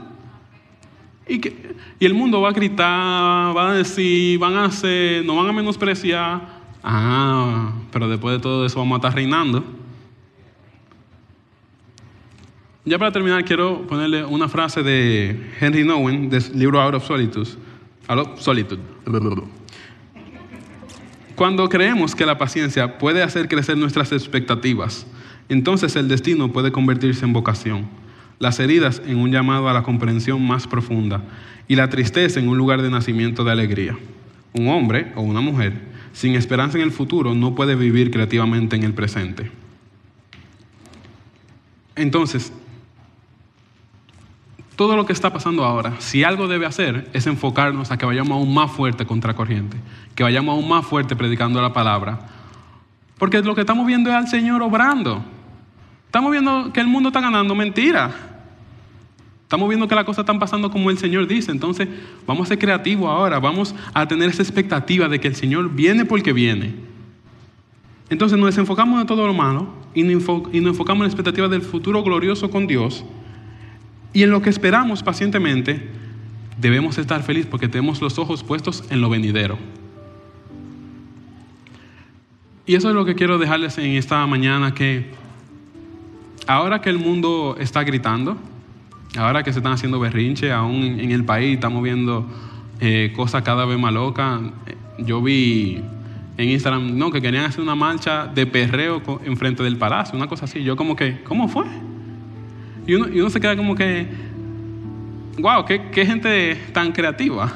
Y, 1.27 1.39
que, 1.39 1.77
y 1.99 2.07
el 2.07 2.15
mundo 2.15 2.41
va 2.41 2.49
a 2.49 2.53
gritar, 2.53 3.55
va 3.55 3.71
a 3.71 3.75
decir, 3.75 4.39
van 4.39 4.55
a 4.55 4.65
hacer, 4.65 5.25
no 5.27 5.37
van 5.37 5.49
a 5.49 5.53
menospreciar. 5.53 6.59
Ah, 6.83 7.73
pero 7.93 8.09
después 8.09 8.37
de 8.37 8.41
todo 8.41 8.65
eso 8.65 8.79
vamos 8.79 8.97
a 8.97 8.99
estar 8.99 9.15
reinando. 9.15 9.63
Ya 12.87 12.99
para 12.99 13.13
terminar, 13.13 13.45
quiero 13.45 13.87
ponerle 13.87 14.25
una 14.25 14.49
frase 14.49 14.83
de 14.83 15.53
Henry 15.61 15.85
Nowen, 15.85 16.31
del 16.31 16.43
libro 16.55 16.81
Out 16.81 16.95
of 16.95 17.07
Solitude. 17.07 17.51
Out 18.09 18.19
of 18.21 18.41
Solitude. 18.41 18.81
Cuando 21.39 21.69
creemos 21.69 22.17
que 22.17 22.27
la 22.27 22.37
paciencia 22.37 22.99
puede 22.99 23.23
hacer 23.23 23.47
crecer 23.47 23.79
nuestras 23.79 24.11
expectativas, 24.11 25.07
entonces 25.49 25.95
el 25.95 26.09
destino 26.09 26.53
puede 26.53 26.73
convertirse 26.73 27.25
en 27.25 27.33
vocación 27.33 27.87
las 28.41 28.59
heridas 28.59 29.01
en 29.07 29.19
un 29.19 29.31
llamado 29.31 29.69
a 29.69 29.73
la 29.73 29.85
comprensión 29.85 30.45
más 30.45 30.67
profunda 30.67 31.23
y 31.69 31.77
la 31.77 31.91
tristeza 31.91 32.41
en 32.41 32.49
un 32.49 32.59
lugar 32.59 32.83
de 32.83 32.91
nacimiento 32.91 33.45
de 33.45 33.53
alegría. 33.53 33.97
Un 34.53 34.67
hombre 34.67 35.13
o 35.15 35.23
una 35.23 35.41
mujer 35.41 35.75
sin 36.13 36.35
esperanza 36.35 36.77
en 36.77 36.83
el 36.83 36.91
futuro 36.91 37.37
no 37.37 37.55
puede 37.55 37.77
vivir 37.77 38.11
creativamente 38.11 38.75
en 38.75 38.83
el 38.83 38.93
presente. 38.93 39.49
Entonces, 41.95 42.53
todo 44.79 44.95
lo 44.95 45.05
que 45.05 45.13
está 45.13 45.33
pasando 45.33 45.65
ahora, 45.65 45.95
si 45.99 46.23
algo 46.23 46.47
debe 46.47 46.65
hacer, 46.65 47.11
es 47.13 47.27
enfocarnos 47.27 47.91
a 47.91 47.99
que 47.99 48.07
vayamos 48.07 48.31
aún 48.31 48.55
más 48.55 48.71
fuerte 48.71 49.05
contra 49.05 49.35
corriente, 49.35 49.77
que 50.15 50.23
vayamos 50.23 50.55
aún 50.55 50.69
más 50.69 50.87
fuerte 50.87 51.17
predicando 51.17 51.61
la 51.61 51.73
palabra. 51.73 52.21
Porque 53.19 53.43
lo 53.43 53.57
que 53.57 53.63
estamos 53.63 53.85
viendo 53.89 54.09
es 54.09 54.15
al 54.15 54.29
Señor 54.29 54.63
obrando. 54.63 55.21
Estamos 56.07 56.31
viendo 56.31 56.73
que 56.73 56.79
el 56.79 56.87
mundo 56.87 57.09
está 57.09 57.21
ganando 57.21 57.57
mentira. 57.57 58.13
Estamos 59.43 59.69
viendo 59.69 59.89
que 59.89 59.97
las 59.97 60.05
cosas 60.05 60.23
están 60.23 60.39
pasando 60.39 60.71
como 60.71 60.91
el 60.91 60.99
Señor 60.99 61.27
dice. 61.27 61.51
Entonces, 61.51 61.89
vamos 62.25 62.47
a 62.47 62.49
ser 62.51 62.61
creativos 62.61 63.11
ahora. 63.11 63.41
Vamos 63.41 63.75
a 63.93 64.07
tener 64.07 64.31
esa 64.31 64.43
expectativa 64.43 65.09
de 65.09 65.19
que 65.19 65.27
el 65.27 65.35
Señor 65.35 65.71
viene 65.71 66.05
porque 66.05 66.33
viene. 66.33 66.77
Entonces, 68.11 68.39
nos 68.39 68.47
desenfocamos 68.47 69.01
de 69.01 69.07
todo 69.07 69.27
lo 69.27 69.35
malo 69.35 69.71
y 69.93 70.05
nos 70.05 70.13
enfocamos 70.53 70.99
en 70.99 71.03
la 71.03 71.09
expectativa 71.09 71.49
del 71.49 71.63
futuro 71.63 72.05
glorioso 72.05 72.49
con 72.49 72.69
Dios. 72.69 73.05
Y 74.13 74.23
en 74.23 74.31
lo 74.31 74.43
que 74.43 74.51
esperamos 74.51 75.03
pacientemente, 75.03 75.89
debemos 76.59 76.99
estar 76.99 77.23
felices 77.23 77.49
porque 77.51 77.69
tenemos 77.69 78.01
los 78.01 78.19
ojos 78.19 78.43
puestos 78.43 78.85
en 78.91 79.01
lo 79.01 79.09
venidero. 79.09 79.59
Y 82.67 82.75
eso 82.75 82.89
es 82.89 82.95
lo 82.95 83.05
que 83.05 83.15
quiero 83.15 83.39
dejarles 83.39 83.79
en 83.79 83.93
esta 83.93 84.27
mañana, 84.27 84.75
que 84.75 85.11
ahora 86.47 86.83
que 86.83 86.91
el 86.91 86.99
mundo 86.99 87.57
está 87.59 87.83
gritando, 87.83 88.37
ahora 89.17 89.43
que 89.43 89.53
se 89.53 89.61
están 89.61 89.73
haciendo 89.73 89.99
berrinche, 89.99 90.53
aún 90.53 90.83
en, 90.83 91.11
el 91.11 91.25
país 91.25 91.55
estamos 91.55 91.83
viendo 91.83 92.27
eh, 92.81 93.13
cosas 93.17 93.43
cada 93.43 93.65
vez 93.65 93.79
más 93.79 93.93
locas. 93.95 94.41
Yo 94.99 95.23
vi 95.23 95.81
en 96.37 96.49
Instagram, 96.51 96.99
no, 96.99 97.11
que 97.11 97.23
querían 97.23 97.47
hacer 97.47 97.63
una 97.63 97.75
marcha 97.75 98.27
de 98.27 98.47
perreo 98.47 99.03
enfrente 99.25 99.63
del 99.63 99.79
palacio, 99.79 100.17
una 100.17 100.27
cosa 100.27 100.45
así. 100.45 100.63
Yo 100.63 100.77
como 100.77 100.95
que, 100.95 101.23
¿cómo 101.23 101.49
fue? 101.49 101.65
Y 102.89 102.95
uno, 102.95 103.29
se 103.29 103.39
queda 103.39 103.55
como 103.55 103.77
que, 103.77 104.07
wow, 105.39 105.63
qué, 105.67 105.91
qué 105.93 106.07
gente 106.07 106.59
tan 106.73 106.91
creativa. 106.91 107.53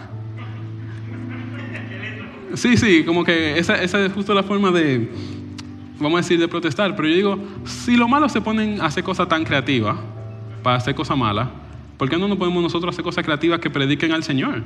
Sí, 2.53 2.77
sí, 2.77 3.03
como 3.03 3.25
que 3.25 3.59
esa, 3.59 3.83
esa 3.83 4.05
es 4.05 4.13
justo 4.13 4.35
la 4.35 4.43
forma 4.43 4.71
de, 4.71 5.11
vamos 5.99 6.19
a 6.19 6.23
decir, 6.23 6.39
de 6.39 6.49
protestar, 6.49 6.95
pero 6.95 7.09
yo 7.09 7.15
digo, 7.15 7.39
si 7.65 7.97
los 7.97 8.11
malos 8.11 8.31
se 8.31 8.43
ponen 8.43 8.79
a 8.83 8.85
hacer 8.85 9.03
cosas 9.03 9.27
tan 9.27 9.43
creativas 9.43 9.97
para 10.63 10.77
hacer 10.77 10.95
cosas 10.95 11.17
malas, 11.17 11.49
¿por 11.97 12.11
qué 12.11 12.19
no 12.19 12.29
nos 12.29 12.37
podemos 12.37 12.63
nosotros 12.63 12.95
hacer 12.95 13.03
cosas 13.03 13.25
creativas 13.25 13.59
que 13.59 13.71
prediquen 13.71 14.13
al 14.13 14.23
Señor? 14.23 14.63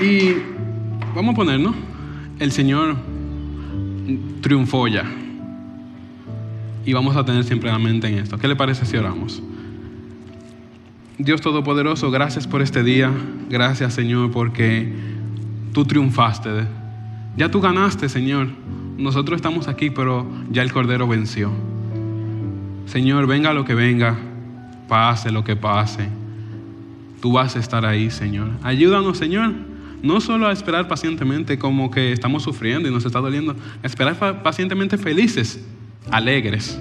Y 0.00 0.36
vamos 1.14 1.34
a 1.34 1.36
ponernos, 1.36 1.76
el 2.38 2.50
Señor 2.50 2.96
triunfó 4.40 4.88
ya. 4.88 5.04
Y 6.84 6.92
vamos 6.92 7.16
a 7.16 7.24
tener 7.24 7.44
siempre 7.44 7.70
la 7.70 7.78
mente 7.78 8.08
en 8.08 8.18
esto. 8.18 8.38
¿Qué 8.38 8.48
le 8.48 8.56
parece 8.56 8.84
si 8.84 8.96
oramos? 8.96 9.42
Dios 11.18 11.40
Todopoderoso, 11.40 12.10
gracias 12.10 12.46
por 12.46 12.60
este 12.60 12.82
día. 12.82 13.12
Gracias 13.48 13.94
Señor 13.94 14.30
porque 14.30 14.92
tú 15.72 15.84
triunfaste. 15.84 16.50
Ya 17.36 17.50
tú 17.50 17.60
ganaste, 17.60 18.08
Señor. 18.08 18.48
Nosotros 18.98 19.36
estamos 19.36 19.66
aquí, 19.66 19.90
pero 19.90 20.26
ya 20.50 20.62
el 20.62 20.72
Cordero 20.72 21.08
venció. 21.08 21.50
Señor, 22.86 23.26
venga 23.26 23.52
lo 23.52 23.64
que 23.64 23.74
venga, 23.74 24.16
pase 24.88 25.30
lo 25.30 25.42
que 25.42 25.56
pase. 25.56 26.08
Tú 27.20 27.32
vas 27.32 27.56
a 27.56 27.58
estar 27.58 27.84
ahí, 27.86 28.10
Señor. 28.10 28.50
Ayúdanos, 28.62 29.18
Señor, 29.18 29.52
no 30.02 30.20
solo 30.20 30.46
a 30.46 30.52
esperar 30.52 30.86
pacientemente 30.86 31.58
como 31.58 31.90
que 31.90 32.12
estamos 32.12 32.42
sufriendo 32.42 32.88
y 32.88 32.92
nos 32.92 33.04
está 33.06 33.20
doliendo, 33.20 33.56
esperar 33.82 34.42
pacientemente 34.42 34.98
felices, 34.98 35.64
alegres, 36.10 36.78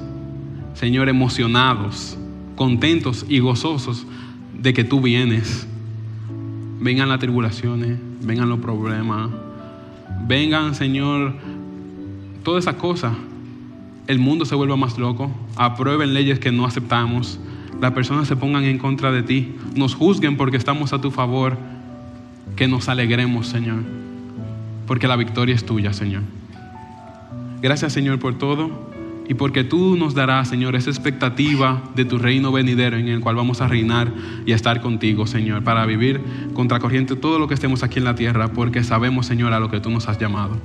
Señor, 0.73 1.09
emocionados, 1.09 2.17
contentos 2.55 3.25
y 3.29 3.39
gozosos 3.39 4.05
de 4.57 4.73
que 4.73 4.83
tú 4.83 5.01
vienes. 5.01 5.67
Vengan 6.79 7.09
las 7.09 7.19
tribulaciones, 7.19 7.97
vengan 8.21 8.49
los 8.49 8.59
problemas, 8.59 9.29
vengan, 10.27 10.75
Señor, 10.75 11.35
todas 12.43 12.63
esas 12.63 12.75
cosas. 12.75 13.13
El 14.07 14.19
mundo 14.19 14.45
se 14.45 14.55
vuelva 14.55 14.75
más 14.75 14.97
loco, 14.97 15.31
aprueben 15.55 16.13
leyes 16.13 16.39
que 16.39 16.51
no 16.51 16.65
aceptamos, 16.65 17.39
las 17.79 17.93
personas 17.93 18.27
se 18.27 18.35
pongan 18.35 18.65
en 18.65 18.77
contra 18.77 19.11
de 19.11 19.23
ti, 19.23 19.55
nos 19.75 19.95
juzguen 19.95 20.35
porque 20.35 20.57
estamos 20.57 20.91
a 20.91 20.99
tu 20.99 21.11
favor, 21.11 21.57
que 22.57 22.67
nos 22.67 22.89
alegremos, 22.89 23.47
Señor, 23.47 23.83
porque 24.85 25.07
la 25.07 25.15
victoria 25.15 25.55
es 25.55 25.65
tuya, 25.65 25.93
Señor. 25.93 26.23
Gracias, 27.61 27.93
Señor, 27.93 28.19
por 28.19 28.37
todo 28.37 28.92
y 29.27 29.35
porque 29.35 29.63
tú 29.63 29.95
nos 29.95 30.13
darás, 30.13 30.49
Señor, 30.49 30.75
esa 30.75 30.89
expectativa 30.89 31.81
de 31.95 32.05
tu 32.05 32.17
reino 32.17 32.51
venidero 32.51 32.97
en 32.97 33.07
el 33.07 33.21
cual 33.21 33.35
vamos 33.35 33.61
a 33.61 33.67
reinar 33.67 34.11
y 34.45 34.51
a 34.51 34.55
estar 34.55 34.81
contigo, 34.81 35.27
Señor, 35.27 35.63
para 35.63 35.85
vivir 35.85 36.21
contracorriente 36.53 37.15
todo 37.15 37.39
lo 37.39 37.47
que 37.47 37.53
estemos 37.53 37.83
aquí 37.83 37.99
en 37.99 38.05
la 38.05 38.15
tierra, 38.15 38.49
porque 38.49 38.83
sabemos, 38.83 39.25
Señor, 39.25 39.53
a 39.53 39.59
lo 39.59 39.69
que 39.69 39.79
tú 39.79 39.89
nos 39.89 40.07
has 40.07 40.19
llamado. 40.19 40.57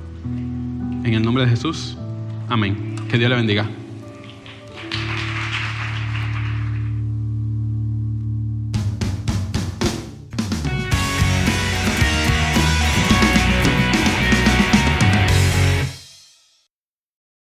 En 1.03 1.13
el 1.13 1.23
nombre 1.23 1.45
de 1.45 1.49
Jesús, 1.49 1.97
amén. 2.49 2.95
Que 3.09 3.17
Dios 3.17 3.29
le 3.29 3.35
bendiga. 3.37 3.69